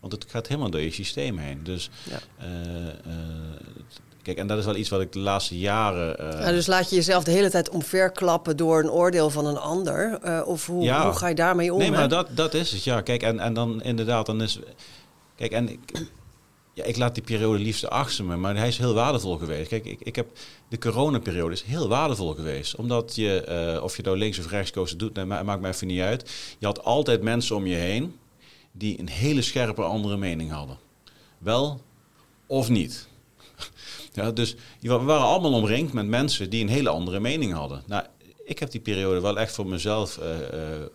[0.00, 1.60] Want het gaat helemaal door je systeem heen.
[1.64, 2.18] Dus Ja.
[2.38, 2.94] eh, eh,
[4.22, 6.18] kijk, en dat is wel iets wat ik de laatste jaren.
[6.18, 9.58] eh, Ja, dus laat je jezelf de hele tijd omverklappen door een oordeel van een
[9.58, 10.20] ander.
[10.46, 11.04] Of hoe, Ja.
[11.04, 11.78] hoe ga je daarmee om?
[11.78, 11.96] Nee, hè?
[11.96, 13.00] maar dat, dat is het, ja.
[13.00, 14.58] Kijk, en, en dan inderdaad, dan is...
[15.36, 15.78] Kijk, en ik,
[16.74, 19.68] ja, ik laat die periode liefst achter me, maar hij is heel waardevol geweest.
[19.68, 20.26] Kijk, ik, ik heb,
[20.68, 22.76] de coronaperiode is heel waardevol geweest.
[22.76, 26.00] Omdat je, of je nou links of rechts koos doet, nee, maakt mij even niet
[26.00, 26.30] uit.
[26.58, 28.16] Je had altijd mensen om je heen
[28.72, 30.78] die een hele scherpe andere mening hadden.
[31.38, 31.80] Wel
[32.46, 33.06] of niet.
[34.12, 37.82] Ja, dus we waren allemaal omringd met mensen die een hele andere mening hadden.
[37.86, 38.04] Nou,
[38.44, 40.86] ik heb die periode wel echt voor mezelf eh, eh,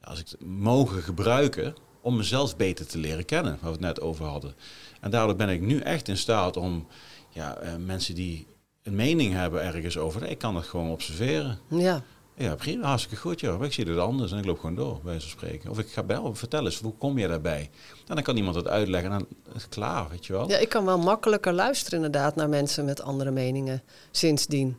[0.00, 4.00] als ik het mogen gebruiken om mezelf beter te leren kennen, waar we het net
[4.00, 4.54] over hadden.
[5.00, 6.86] En daardoor ben ik nu echt in staat om
[7.30, 8.46] ja, eh, mensen die
[8.82, 11.58] een mening hebben ergens over, ik kan het gewoon observeren.
[11.68, 12.02] Ja,
[12.38, 13.64] Ja, prima, hartstikke goed joh.
[13.64, 15.70] Ik zie het anders en ik loop gewoon door, bij van spreken.
[15.70, 17.70] Of ik ga bellen, vertel eens, hoe kom je daarbij?
[18.06, 20.48] En dan kan iemand het uitleggen en dan is het klaar, weet je wel.
[20.48, 24.76] ja, ik kan wel makkelijker luisteren inderdaad naar mensen met andere meningen sindsdien.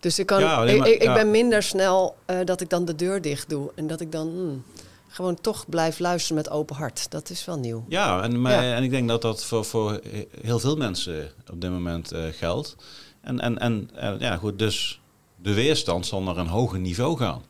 [0.00, 1.14] Dus ik, kan, Ja, alleen maar- ik, ik, ik ja.
[1.14, 3.70] ben minder snel eh, dat ik dan de deur dicht doe.
[3.74, 4.28] En dat ik dan...
[4.28, 4.62] hmm,
[5.08, 7.10] gewoon toch blijft luisteren met open hart.
[7.10, 7.84] Dat is wel nieuw.
[7.88, 8.74] Ja, en, maar, Ja.
[8.74, 10.00] en ik denk dat dat voor, voor
[10.40, 12.76] heel veel mensen op dit moment eh, geldt.
[13.20, 15.00] En, en, en eh, ja, goed, dus
[15.42, 17.42] de weerstand zal naar een hoger niveau gaan.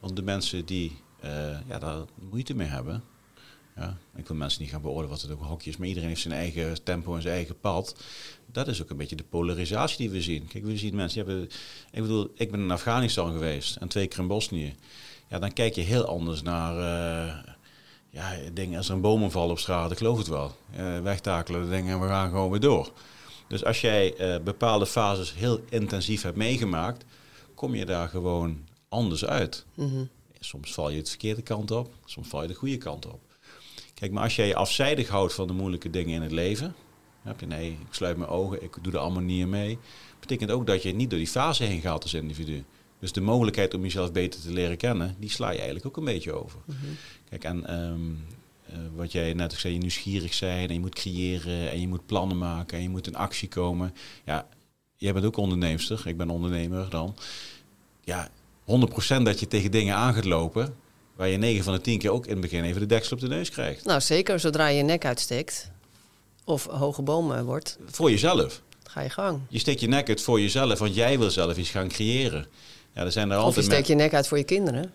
[0.00, 3.02] Want de mensen die eh, ja, daar moeite mee hebben.
[3.76, 6.08] Ja, ik wil mensen niet gaan beoordelen wat het ook een hokje is, maar iedereen
[6.08, 7.96] heeft zijn eigen tempo en zijn eigen pad.
[8.52, 10.46] Dat is ook een beetje de polarisatie die we zien.
[10.46, 11.48] Kijk, we zien mensen, hebben,
[11.90, 14.74] ik bedoel, ik ben in Afghanistan geweest en twee keer in Bosnië.
[15.28, 17.52] Ja, dan kijk je heel anders naar eh,
[18.10, 20.56] ja, dingen als er een bomen vallen op straat, ik geloof het wel.
[20.76, 22.92] Eh, wegtakelen dingen en we gaan gewoon weer door.
[23.48, 27.04] Dus als jij eh, bepaalde fases heel intensief hebt meegemaakt,
[27.54, 29.64] kom je daar gewoon anders uit.
[29.74, 30.04] Mhm.
[30.40, 33.20] Soms val je het verkeerde kant op, soms val je de goede kant op.
[33.94, 36.74] Kijk, maar als jij je afzijdig houdt van de moeilijke dingen in het leven,
[37.22, 39.78] heb je nee, ik sluit mijn ogen, ik doe er allemaal niet mee.
[40.20, 42.64] Betekent ook dat je niet door die fase heen gaat als individu.
[42.98, 46.04] Dus de mogelijkheid om jezelf beter te leren kennen, die sla je eigenlijk ook een
[46.04, 46.58] beetje over.
[47.28, 48.37] Kijk, en ehm, eh,
[48.94, 52.06] wat jij net ook zei, je nieuwsgierig zijn en je moet creëren en je moet
[52.06, 53.94] plannen maken en je moet in actie komen.
[54.24, 54.46] Ja,
[54.96, 57.16] jij bent ook onderneemster, ik ben ondernemer dan.
[58.04, 58.28] Ja,
[58.64, 60.74] 100% dat je tegen dingen aan gaat lopen
[61.16, 63.22] waar je 9 van de 10 keer ook in het begin even de deksel op
[63.22, 63.84] de neus krijgt.
[63.84, 65.70] Nou, zeker zodra je je nek uitsteekt
[66.44, 68.62] of hoge bomen wordt, Voor jezelf.
[68.82, 69.40] ga je gang.
[69.48, 72.46] Je steekt je nek uit voor jezelf, want jij wil zelf iets gaan creëren.
[72.92, 74.92] Ja, er zijn er Of je altijd steekt je nek uit voor je kinderen.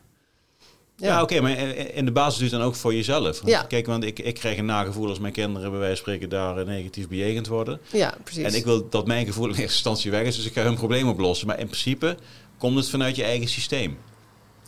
[1.04, 3.42] Ja, oké, maar in in de basis het dan ook voor jezelf.
[3.46, 3.64] Ja.
[3.64, 6.58] Kijk, want ik, ik krijg een nagevoel als mijn kinderen bij wijze van spreken daar
[6.58, 7.80] eh, negatief bejegend worden.
[7.92, 8.44] Ja, precies.
[8.44, 10.76] En ik wil dat mijn gevoel in eerste instantie weg is, dus ik ga hun
[10.76, 11.48] probleem oplossen.
[11.48, 12.18] Maar in principe
[12.58, 13.98] komt het vanuit je eigen systeem.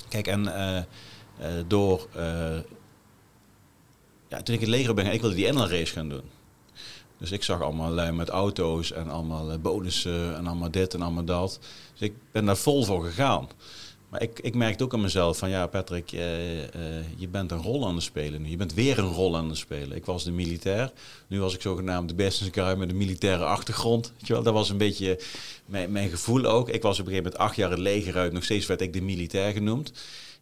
[0.09, 0.83] Kijk, en eh, eh,
[1.67, 2.07] door...
[2.15, 2.57] eh,
[4.27, 6.23] ja, toen ik in het leger ben, ik wilde die race gaan doen.
[7.17, 11.01] Dus ik zag allemaal lui met auto's en allemaal eh, bonussen en allemaal dit en
[11.01, 11.59] allemaal dat.
[11.91, 13.49] Dus ik ben daar vol voor gegaan.
[14.15, 17.61] Maar ik, ik merkte ook aan mezelf van ja, Patrick, eh, eh, je bent een
[17.61, 18.49] rol aan het spelen nu.
[18.49, 19.97] Je bent weer een rol aan het spelen.
[19.97, 20.91] Ik was de militair.
[21.27, 24.11] Nu was ik zogenaamd de business guy met een militaire achtergrond.
[24.17, 24.43] Weet je wel?
[24.43, 25.19] Dat was een beetje
[25.65, 26.69] mijn, mijn gevoel ook.
[26.69, 28.31] Ik was op een gegeven moment acht jaar het leger uit.
[28.33, 29.91] Nog steeds werd ik de militair genoemd.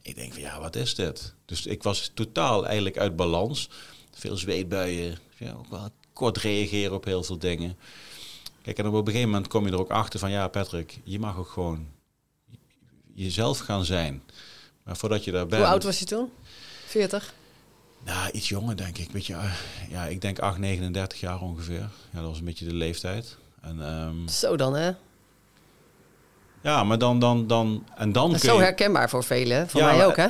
[0.02, 1.34] Ik denk van ja, wat is dit?
[1.46, 3.70] Dus ik was totaal eigenlijk uit balans.
[4.12, 5.18] Veel zweetbuien.
[5.38, 7.78] Ja, ook wel kort reageren op heel veel dingen.
[8.62, 11.20] Kijk, en op een gegeven moment kom je er ook achter van ja, Patrick, je
[11.20, 11.88] mag ook gewoon
[13.14, 14.24] jezelf gaan zijn.
[14.84, 15.62] Maar voordat je daar bent...
[15.62, 16.30] Hoe oud was je toen?
[16.86, 17.34] 40?
[18.06, 19.12] Nou, iets jonger denk ik.
[19.12, 19.52] Weet je, eh,
[19.90, 21.90] ja, ik denk 8, 39 jaar ongeveer.
[22.12, 23.38] Ja, dat was een beetje de leeftijd.
[23.62, 24.92] En, ehm, Zo dan, hè?
[26.62, 28.62] ja, maar dan, dan, dan, en dan Dat is zo je...
[28.64, 29.70] herkenbaar voor velen.
[29.70, 30.28] Voor Ja, mij ook, hè?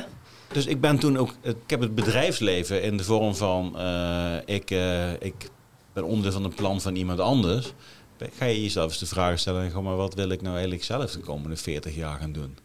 [0.52, 4.70] Dus ik ben toen ook, ik heb het bedrijfsleven in de vorm van, eh, ik,
[4.70, 5.34] eh, ik
[5.92, 7.72] ben onderdeel van een plan van iemand anders.
[8.38, 11.18] Ga je jezelf eens de vraag stellen, maar wat wil ik nou eigenlijk zelf de
[11.18, 12.58] komende 40 jaar gaan doen?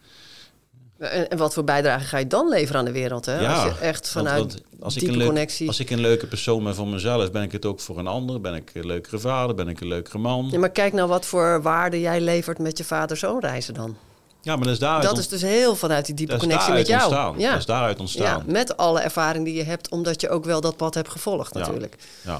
[1.00, 3.40] En, en wat voor bijdrage ga je dan leveren aan de wereld, hè?
[3.40, 5.62] Ja, als je echt vanuit want als ik een leuk-.
[5.66, 8.40] Als ik een leuke persoon ben voor mezelf, ben ik het ook voor een ander.
[8.40, 10.48] Ben ik een leukere vader, ben ik een leukere man.
[10.50, 13.96] Ja, maar kijk nou wat voor waarde jij levert met je vader-zoon reizen dan.
[14.42, 17.02] Ja, maar dat is daaruit, Dat is dus heel vanuit die diepe connectie met jou.
[17.02, 17.38] ontstaan.
[17.38, 17.50] Ja.
[17.50, 18.42] Dat is daaruit ja, ontstaan.
[18.46, 21.60] met alle ervaring die je hebt, omdat je ook wel dat pad hebt gevolgd Ja.
[21.60, 21.96] natuurlijk.
[22.24, 22.38] Ja,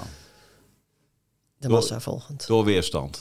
[1.59, 2.47] De Door- massa volgend.
[2.47, 3.21] door weerstand.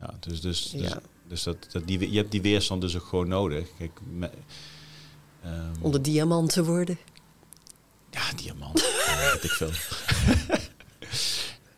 [0.00, 0.98] Ja, dus, dus, dus, Ja.
[1.30, 3.66] Dus dat, dat die, je hebt die weerstand dus ook gewoon nodig.
[3.78, 4.30] Kijk, me-
[5.44, 6.98] ehm, Onder diamant te worden.
[8.10, 8.80] ja, diamant.
[9.06, 9.70] ja, weet ik veel.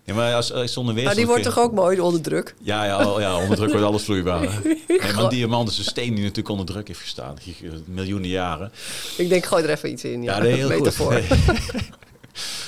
[0.05, 1.16] ja, maar als, als zonder Maar weerstand...
[1.16, 2.55] die wordt toch ook mooi onder druk?
[2.62, 4.40] Ja, ja, ja, onder druk wordt alles vloeibaar.
[5.03, 7.36] Nee, maar een diamant is een steen die natuurlijk onder druk heeft gestaan.
[7.86, 8.72] Miljoenen jaren.
[9.16, 10.22] Ik denk, gooi er even iets in.
[10.22, 11.12] Ja, Ja, nee, heel metafoor.
[11.12, 11.28] goed.
[11.46, 11.64] Nee.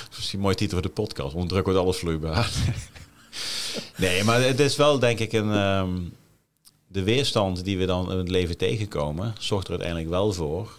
[0.09, 1.33] Dat is een mooie titel voor de podcast.
[1.33, 2.49] Onder druk wordt alles vloeibaar.
[3.97, 5.51] nee, maar het is wel denk ik een...
[5.53, 5.89] ehm,
[6.95, 9.33] de weerstand die we dan in het leven tegenkomen...
[9.39, 10.77] zorgt er uiteindelijk wel voor...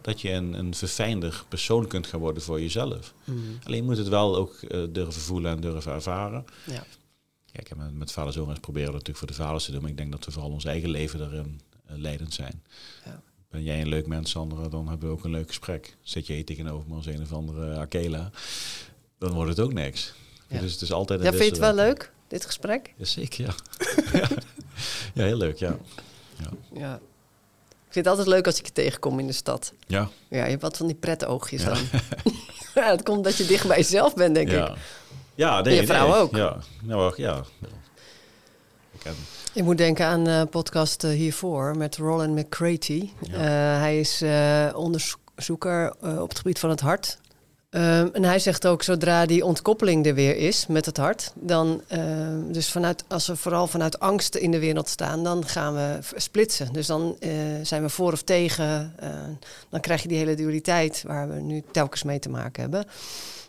[0.00, 3.14] dat, je een, een verfijnder persoon kunt gaan worden voor jezelf.
[3.24, 3.38] Mhm.
[3.64, 6.44] Alleen je moet het wel ook eh, durven voelen en durven ervaren.
[6.66, 6.84] Ja.
[7.52, 9.80] Kijk, en met, met vaders proberen we dat natuurlijk voor de vaders te doen.
[9.80, 12.62] Maar ik denk dat we vooral ons eigen leven daarin eh, leidend zijn.
[13.04, 13.22] Ja.
[13.50, 15.96] Ben jij een leuk mens, Sandra, dan hebben we ook een leuk gesprek.
[16.02, 18.30] Zit hier tegenover me als een of andere Akela,
[19.18, 20.14] dan wordt het ook niks.
[20.48, 20.60] Ja.
[20.60, 22.94] Dus het is altijd een Ja, vind je het wel leuk, dit gesprek?
[22.96, 23.44] Ja, zeker,
[24.12, 24.28] ja.
[25.14, 25.22] ja.
[25.22, 25.76] Ja, heel leuk, ja.
[26.72, 26.94] Ja.
[27.86, 29.72] Ik vind het altijd leuk als ik je tegenkom in de stad.
[29.86, 31.68] Ja, Ja, je hebt wat van die pret oogjes Ja.
[31.68, 31.78] dan.
[32.74, 34.68] ja, het komt omdat je dicht bij jezelf bent, denk ja.
[34.68, 34.76] ik.
[35.34, 36.16] Ja, nee, je vrouw nee.
[36.16, 36.36] ook.
[36.36, 37.42] Ja, nou, ja.
[39.52, 43.12] Ik moet denken aan de podcast eh, hiervoor met Roland McCratey.
[43.20, 43.34] Ja.
[43.34, 47.18] Eh, hij is eh, onderzoeker eh, op het gebied van het hart.
[47.70, 51.82] Ehm, en hij zegt ook, zodra die ontkoppeling er weer is met het hart, dan,
[51.88, 55.98] ehm, dus vanuit, als we vooral vanuit angst in de wereld staan, dan gaan we
[56.16, 56.72] splitsen.
[56.72, 57.30] Dus dan eh,
[57.62, 58.92] zijn we voor of tegen.
[58.96, 59.10] eh,
[59.68, 62.84] dan krijg je die hele dualiteit waar we nu telkens mee te maken hebben.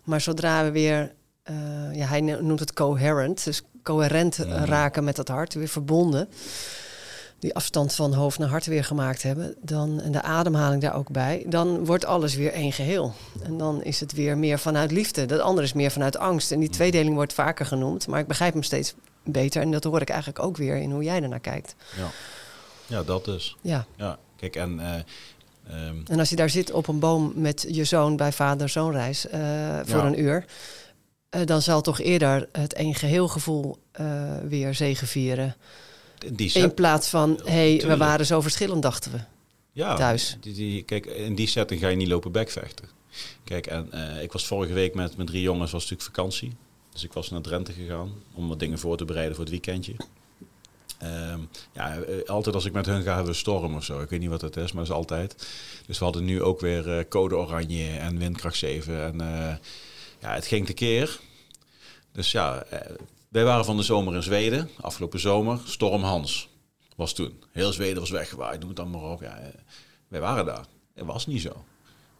[0.03, 1.13] Maar zodra we weer,
[1.43, 1.55] eh,
[1.93, 6.29] ja, hij noemt het coherent, dus coherent raken met het hart, weer verbonden.
[7.41, 11.11] Die afstand van hoofd naar hart weer gemaakt hebben, dan, en de ademhaling daar ook
[11.11, 13.13] bij, dan wordt alles weer één geheel.
[13.43, 15.25] En dan is het weer meer vanuit liefde.
[15.25, 16.51] Dat andere is meer vanuit angst.
[16.51, 19.61] En die tweedeling wordt vaker genoemd, maar ik begrijp hem steeds beter.
[19.61, 21.75] En dat hoor ik eigenlijk ook weer in hoe jij ernaar kijkt.
[21.97, 22.07] Ja,
[22.87, 23.57] ja dat dus.
[23.61, 23.85] Ja.
[23.95, 24.79] Ja, kijk, en...
[24.79, 24.93] eh,
[25.87, 29.39] ehm, En als je daar zit op een boom met je zoon bij vader-zoonreis eh,
[29.85, 30.05] voor Ja.
[30.05, 30.45] een uur,
[31.29, 34.05] eh, dan zal toch eerder het één geheel gevoel eh,
[34.47, 35.55] weer zegevieren.
[36.23, 39.19] In die In plaats van, hé, hey, we waren zo verschillend, dachten we.
[39.71, 40.37] ja, thuis.
[40.41, 42.89] Die, die, kijk, in die setting ga je niet lopen bekvechten.
[43.43, 46.55] Kijk, en eh, ik was vorige week met mijn drie jongens, was natuurlijk vakantie.
[46.91, 49.95] Dus ik was naar Drenthe gegaan om wat dingen voor te bereiden voor het weekendje.
[50.97, 51.39] Ehm,
[51.73, 54.01] ja, eh, altijd als ik met hun ga, hebben we storm of zo.
[54.01, 55.47] Ik weet niet wat dat is, maar dat is altijd.
[55.85, 59.03] Dus we hadden nu ook weer eh, code oranje en windkracht 7.
[59.03, 59.17] En
[60.19, 61.19] ja, het ging tekeer.
[62.11, 62.65] Dus ja,
[63.31, 64.69] wij waren van de zomer in Zweden.
[64.81, 66.49] Afgelopen zomer, storm Hans
[66.95, 67.43] was toen.
[67.51, 69.21] Heel Zweden was weggewaaid, noem het dan maar op.
[69.21, 69.47] Ja, eh,
[70.07, 70.65] wij waren daar.
[70.93, 71.65] Het was niet zo.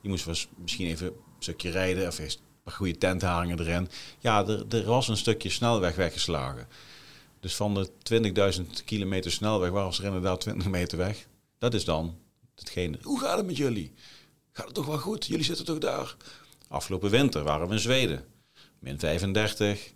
[0.02, 3.90] Je moest misschien even een stukje rijden of eerst een paar goede tentharingen erin.
[4.20, 6.68] Ja, er, er was een stukje snelweg weggeslagen.
[7.40, 7.90] Dus van de
[8.60, 11.28] 20.000 kilometer snelweg was er inderdaad 20 meter weg.
[11.58, 12.18] Dat is dan
[12.56, 12.98] hetgene.
[13.02, 13.94] Hoe gaat het met jullie?
[14.52, 15.26] Gaat het toch wel goed?
[15.26, 16.16] Jullie zitten toch daar?
[16.68, 18.26] Afgelopen winter waren we in Zweden.
[18.80, 19.94] Min 35,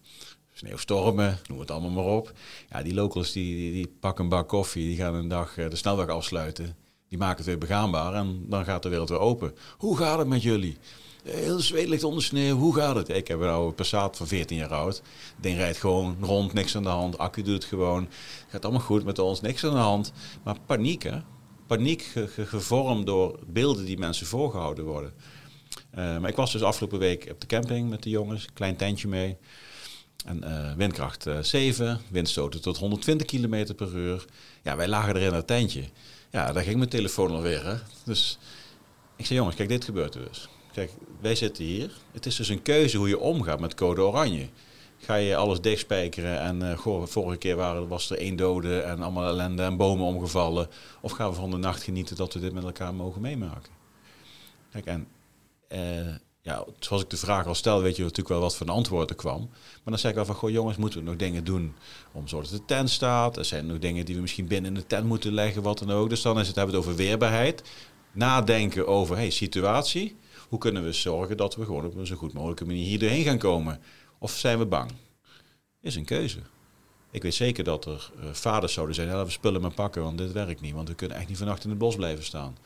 [0.59, 2.31] sneeuwstormen, noem het allemaal maar op.
[2.69, 5.75] Ja, die locals die, die, pakken een bak koffie, die gaan een dag eh, de
[5.75, 6.75] snelweg afsluiten.
[7.09, 9.55] Die maken het weer begaanbaar en dan gaat de wereld weer open.
[9.77, 10.77] Hoe gaat het met jullie?
[11.25, 13.09] Eh, Heel Zweden ligt onder sneeuw, hoe gaat het?
[13.09, 15.01] Ik heb een oude Passat van 14 jaar oud.
[15.41, 17.17] Ding rijdt gewoon rond, niks aan de hand.
[17.17, 18.07] Accu doet het gewoon.
[18.47, 20.11] Gaat allemaal goed met ons, niks aan de hand.
[20.43, 21.17] Maar paniek, hè?
[21.67, 25.13] Paniek ge- ge- gevormd door beelden die mensen voorgehouden worden.
[25.91, 29.07] Eh, maar ik was dus afgelopen week op de camping met de jongens, klein tentje
[29.07, 29.37] mee.
[30.26, 34.26] En eh, windkracht eh, 7, windstoten tot 120 km per uur.
[34.63, 35.84] Ja, wij lagen er in dat tentje.
[36.32, 37.65] Ja, daar ging mijn telefoon alweer.
[37.65, 37.76] Hè?
[38.05, 38.38] Dus
[39.15, 40.49] ik zei, jongens, kijk, dit gebeurt er dus.
[40.73, 41.91] Kijk, wij zitten hier.
[42.11, 44.49] Het is dus een keuze hoe je omgaat met code oranje.
[44.97, 49.01] Ga je alles dichtspijkeren en eh, goh, vorige keer waren, was er één dode en
[49.01, 50.67] allemaal ellende en bomen omgevallen.
[51.01, 53.73] Of gaan we van de nacht genieten dat we dit met elkaar mogen meemaken?
[54.71, 55.07] Kijk, en
[55.67, 56.15] eh,
[56.45, 59.09] ja, zoals ik de vraag al stel, weet je natuurlijk wel wat voor een antwoord
[59.09, 59.39] er kwam.
[59.49, 61.73] Maar dan zeg ik wel van, goh jongens, moeten we nog dingen doen
[62.11, 63.37] om zorgen dat de tent staat?
[63.37, 65.91] Er zijn nog dingen die we misschien binnen in de tent moeten leggen, wat dan
[65.91, 66.09] ook.
[66.09, 67.63] Dus dan is het, hebben het over weerbaarheid.
[68.11, 70.15] Nadenken over, hey, situatie.
[70.49, 73.23] Hoe kunnen we zorgen dat we gewoon op een zo goed mogelijke manier hier doorheen
[73.23, 73.81] gaan komen?
[74.17, 74.91] Of zijn we bang?
[75.81, 76.39] Is een keuze.
[77.11, 80.17] Ik weet zeker dat er eh, vaders zouden zijn, ja, we spullen maar pakken, want
[80.17, 80.73] dit werkt niet.
[80.73, 82.57] Want we kunnen echt niet vannacht in het bos blijven staan.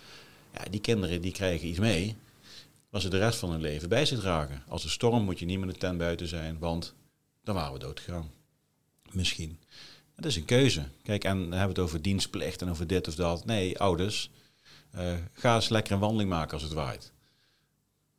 [0.53, 2.17] Ja, die kinderen die krijgen iets mee
[2.89, 4.63] waar ze de rest van hun leven bij zich dragen.
[4.67, 6.93] Als er storm moet je niet met de tent buiten zijn, want
[7.43, 8.31] dan waren we dood gegaan.
[9.11, 9.59] Misschien.
[10.15, 10.87] Het is een keuze.
[11.03, 13.45] Kijk, en dan hebben we het over dienstplicht en over dit of dat.
[13.45, 14.29] Nee, ouders,
[14.91, 17.11] eh, ga eens lekker een wandeling maken als het waait.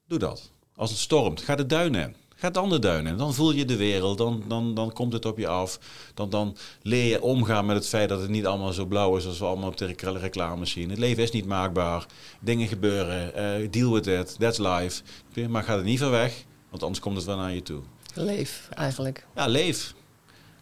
[0.07, 0.51] Doe dat.
[0.75, 2.17] Als het stormt, ga de duinen in.
[2.41, 3.19] Ga dan de duinen in.
[3.19, 5.79] Dan voel je de wereld, dan, dan, dan komt het op je af.
[6.15, 9.27] Dan, dan leer je omgaan met het feit dat het niet allemaal zo blauw is
[9.27, 10.91] als we allemaal op de rec- reclame zien.
[10.91, 12.07] Het leven is niet maakbaar.
[12.41, 13.35] Dingen gebeuren.
[13.35, 14.37] eh, deal with it.
[14.39, 15.03] That's life.
[15.49, 17.81] Maar ga er niet van weg, want anders komt het wel naar je toe.
[18.15, 19.27] Leef, eigenlijk.
[19.37, 19.95] Ja, leef.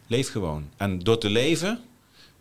[0.07, 0.69] Leef gewoon.
[0.77, 1.79] En door te leven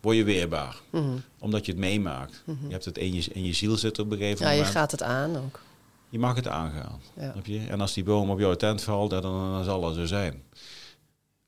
[0.01, 0.76] word je weerbaar.
[0.91, 1.16] Mhm.
[1.39, 2.43] Omdat je het meemaakt.
[2.47, 4.76] Je hebt het in je, in je ziel zitten op een gegeven Ja, je moment.
[4.76, 5.61] gaat het aan ook.
[6.09, 7.00] Je mag het aangaan.
[7.16, 7.32] Ja.
[7.32, 7.66] Snap je?
[7.66, 10.42] En als die boom op jouw tent valt, dan, dan, zal het zo zijn.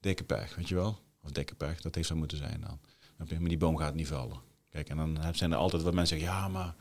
[0.01, 0.99] Dikke pech, weet je wel?
[1.25, 2.79] Of dikke pech, dat heeft zo moeten zijn dan.
[3.17, 4.41] Maar die boom gaat niet vallen.
[4.71, 6.75] Kijk, en dan heb- zijn er altijd wat mensen zeggen, ja, maar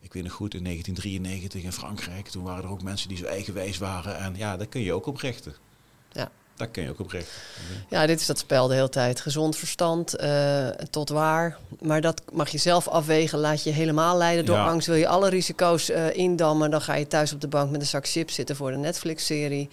[0.00, 3.24] ik weet nog goed, in 1993 in Frankrijk, toen waren er ook mensen die zo
[3.24, 4.16] eigenwijs waren.
[4.18, 5.54] En ja, daar kun je ook op richten.
[6.12, 6.30] Ja.
[6.56, 7.32] Daar kun je ook op richten.
[7.88, 9.20] Ja, dit is dat spel de hele tijd.
[9.20, 11.58] Gezond verstand eh, tot waar.
[11.80, 13.38] Maar dat mag je zelf afwegen.
[13.38, 14.66] Laat je helemaal leiden door Ja.
[14.68, 14.86] angst.
[14.86, 17.86] Wil je alle risico's eh, indammen, dan ga je thuis op de bank met een
[17.86, 19.68] zak chips zitten voor de Netflix-serie.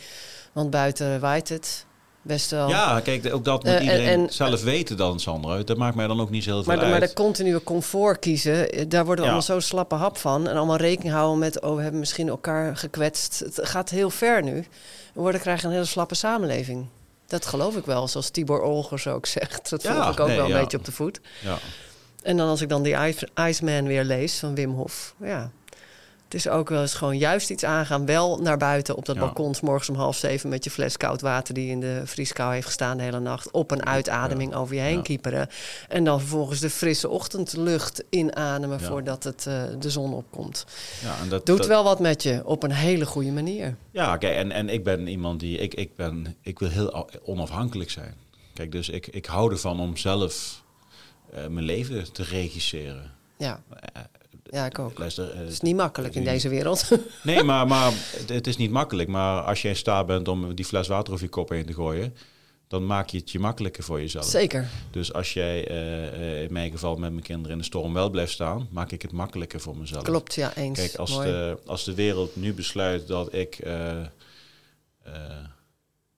[0.51, 1.85] Want buiten waait het
[2.21, 2.69] best wel.
[2.69, 5.57] Ja, kijk, ook dat moet Eh, en- iedereen en- zelf weten dan, Sandra.
[5.63, 7.09] Dat maakt mij dan ook niet zo heel veel Maar de, maar uit.
[7.09, 9.37] de continue comfort kiezen, daar worden we Ja.
[9.37, 10.47] allemaal zo slappe hap van.
[10.47, 13.39] En allemaal rekening houden met, oh, we hebben misschien elkaar gekwetst.
[13.39, 14.65] Het gaat heel ver nu.
[15.13, 16.87] We worden krijgen een hele slappe samenleving.
[17.27, 19.69] Dat geloof ik wel, zoals Tibor Olgers ook zegt.
[19.69, 20.59] Dat Ja, volg ik ook nee, wel een ja.
[20.59, 21.19] beetje op de voet.
[21.41, 21.57] Ja.
[22.23, 25.13] En dan als ik dan die Ice- Iceman weer lees van Wim Hof.
[25.17, 25.51] Ja,
[26.33, 28.05] Het is ook wel eens gewoon juist iets aangaan.
[28.05, 29.21] Wel naar buiten op dat Ja.
[29.21, 32.53] balkon, 's morgens om half zeven met je fles koud water die in de vrieskou
[32.53, 33.51] heeft gestaan de hele nacht.
[33.51, 35.01] Op een uitademing over je heen Ja.
[35.01, 35.49] kieperen.
[35.89, 40.65] En dan vervolgens de frisse ochtendlucht inademen voordat het, eh, de zon opkomt.
[41.01, 43.75] Ja, en dat, Doet dat- wel wat met je op een hele goede manier.
[43.91, 45.57] Ja, kijk, en, en ik ben iemand die.
[45.57, 48.13] Ik, ik, ben, ik wil heel onafhankelijk zijn.
[48.53, 50.63] Kijk, dus ik, ik hou ervan om zelf
[51.33, 53.11] eh, mijn leven te regisseren.
[53.37, 53.61] Ja,
[53.93, 54.01] Eh,
[54.53, 54.97] ja ik ook.
[54.97, 56.87] luister, eh, Het is niet makkelijk in deze wereld.
[57.23, 57.93] Nee, maar, maar
[58.27, 59.09] het, is niet makkelijk.
[59.09, 61.73] Maar als je in staat bent om die fles water over je kop heen te
[61.73, 62.15] gooien,
[62.67, 64.25] dan maak je het je makkelijker voor jezelf.
[64.25, 64.69] Zeker.
[64.91, 68.09] Dus als jij eh, eh, in mijn geval met mijn kinderen in de storm wel
[68.09, 70.03] blijft staan, maak ik het makkelijker voor mezelf.
[70.03, 70.79] Klopt, ja, eens.
[70.79, 71.27] Kijk, als Mooi.
[71.27, 73.59] de, als de wereld nu besluit dat ik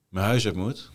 [0.08, 0.90] mijn huis uit moet,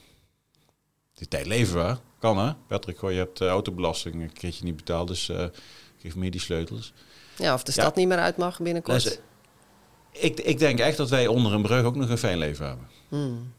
[1.14, 2.54] die tijd leven we, kan hè?
[2.68, 5.32] Patrick, goh, je hebt de autobelasting een keertje niet betaald, dus
[5.98, 6.94] geef me die sleutels.
[7.38, 7.82] Ja, of de Ja.
[7.82, 9.21] stad niet meer uit mag binnenkort.
[10.11, 12.88] Ik, ik denk echt dat wij onder een brug ook nog een fijn leven hebben.
[13.07, 13.53] Hmm.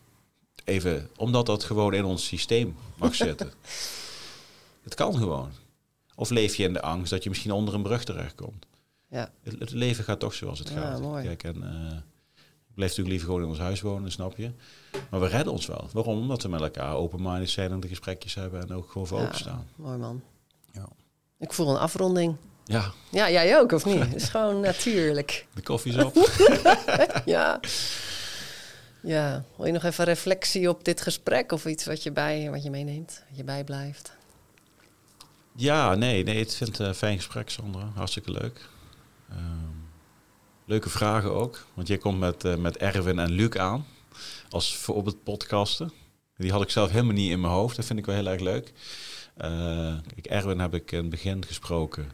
[0.64, 3.52] Even, omdat dat gewoon in ons systeem mag zitten.
[4.84, 5.50] het kan gewoon.
[6.14, 8.66] Of leef je in de angst dat je misschien onder een brug terechtkomt.
[9.08, 9.30] Ja.
[9.42, 11.00] Het, het leven gaat toch zoals het Ja, gaat.
[11.00, 11.24] mooi.
[11.24, 11.96] Kijk, en, eh,
[12.68, 14.50] ik blijf natuurlijk liever gewoon in ons huis wonen, snap je?
[15.10, 15.88] Maar we redden ons wel.
[15.92, 16.18] Waarom?
[16.18, 19.24] Omdat we met elkaar open-minded zijn en de gesprekjes hebben en ook gewoon voor Ja.
[19.24, 19.66] openstaan.
[19.76, 20.22] Mooi man.
[20.72, 20.88] Ja.
[21.38, 22.36] Ik voel een afronding.
[22.64, 23.98] Ja, Ja, jij ook, of niet?
[23.98, 25.46] Het is gewoon natuurlijk.
[25.54, 26.14] de koffie is op.
[27.24, 27.60] Ja.
[29.02, 32.62] Ja, wil je nog even reflectie op dit gesprek of iets wat je, bij, wat
[32.62, 34.12] je meeneemt, wat je bijblijft?
[35.56, 37.90] ja, nee, nee, ik vind het een fijn gesprek, Sandra.
[37.94, 38.68] Hartstikke leuk.
[39.30, 39.76] Ehm,
[40.64, 41.66] leuke vragen ook.
[41.74, 43.86] Want jij komt met, eh, met Erwin en Luc aan.
[44.50, 45.92] Als voorbeeld podcasten.
[46.36, 47.76] Die had ik zelf helemaal niet in mijn hoofd.
[47.76, 48.72] Dat vind ik wel heel erg leuk.
[49.36, 52.12] Eh, kijk, Erwin heb ik in het begin gesproken.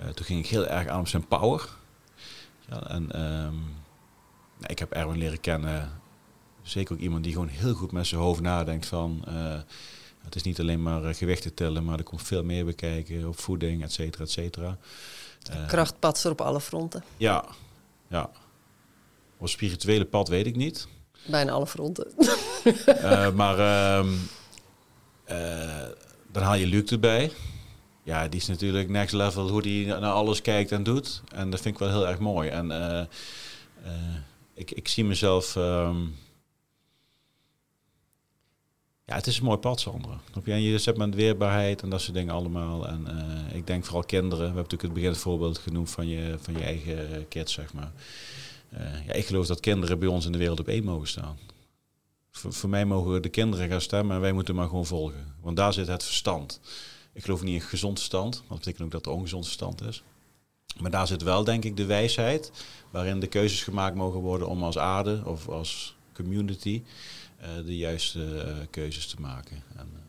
[0.00, 1.68] Eh, toen ging ik heel erg aan op zijn power.
[2.68, 3.54] Ja, en ehm,
[4.58, 6.00] nou, ik heb Erwin leren kennen.
[6.62, 9.22] Zeker ook iemand die gewoon heel goed met zijn hoofd nadenkt van...
[9.26, 9.58] eh,
[10.24, 13.38] het is niet alleen maar eh, gewichten tellen, maar er komt veel meer bekijken op
[13.38, 14.78] voeding, et cetera, et cetera.
[15.66, 17.04] Krachtpatser op alle fronten.
[17.16, 17.44] ja,
[18.08, 18.30] ja.
[19.38, 20.88] Op spirituele pad weet ik niet.
[21.26, 22.12] Bijna alle fronten.
[23.34, 23.58] Maar
[25.24, 25.88] eh,
[26.32, 27.32] dan haal je Luc erbij.
[28.02, 31.22] Ja, die is natuurlijk next level hoe die naar alles kijkt en doet.
[31.34, 32.48] En dat vind ik wel heel erg mooi.
[32.48, 33.06] En eh, eh,
[34.54, 35.56] ik, ik zie mezelf...
[35.56, 36.00] ehm,
[39.04, 40.20] ja, het is een mooi pad, Sandra.
[40.44, 42.88] En je zet met weerbaarheid en dat soort dingen allemaal.
[42.88, 44.38] En eh, ik denk vooral kinderen.
[44.38, 47.72] We hebben natuurlijk het begin het voorbeeld genoemd van je, van je eigen kids, zeg
[47.72, 47.92] maar.
[49.06, 51.38] Ja, ik geloof dat kinderen bij ons in de wereld op één mogen staan.
[52.30, 55.34] Voor, voor mij mogen de kinderen gaan stemmen en wij moeten maar gewoon volgen.
[55.40, 56.60] Want daar zit het verstand.
[57.12, 60.02] Ik geloof niet in gezond verstand, want dat betekent ook dat er ongezond verstand is.
[60.78, 62.52] Maar daar zit wel, denk ik, de wijsheid
[62.90, 66.82] waarin de keuzes gemaakt mogen worden om als aarde of als community
[67.36, 69.62] eh, de juiste eh, keuzes te maken.
[69.76, 70.00] En, eh,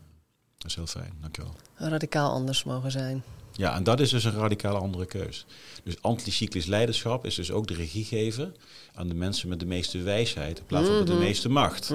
[0.58, 1.54] dat is heel fijn, dankjewel.
[1.74, 3.22] Radicaal anders mogen zijn.
[3.56, 5.46] Ja, en dat is dus een radicaal andere keus.
[5.84, 8.54] Dus anticyclisch leiderschap is dus ook de regie geven
[8.94, 11.90] aan de mensen met de meeste wijsheid in plaats van met de meeste macht.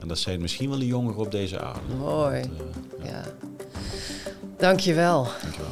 [0.00, 1.94] En dat zijn misschien wel de jongeren op deze aarde.
[1.98, 2.40] Mooi.
[2.40, 2.60] Want,
[3.00, 3.24] eh, ja, Ja.
[4.58, 5.28] Dankjewel.
[5.42, 5.70] dankjewel.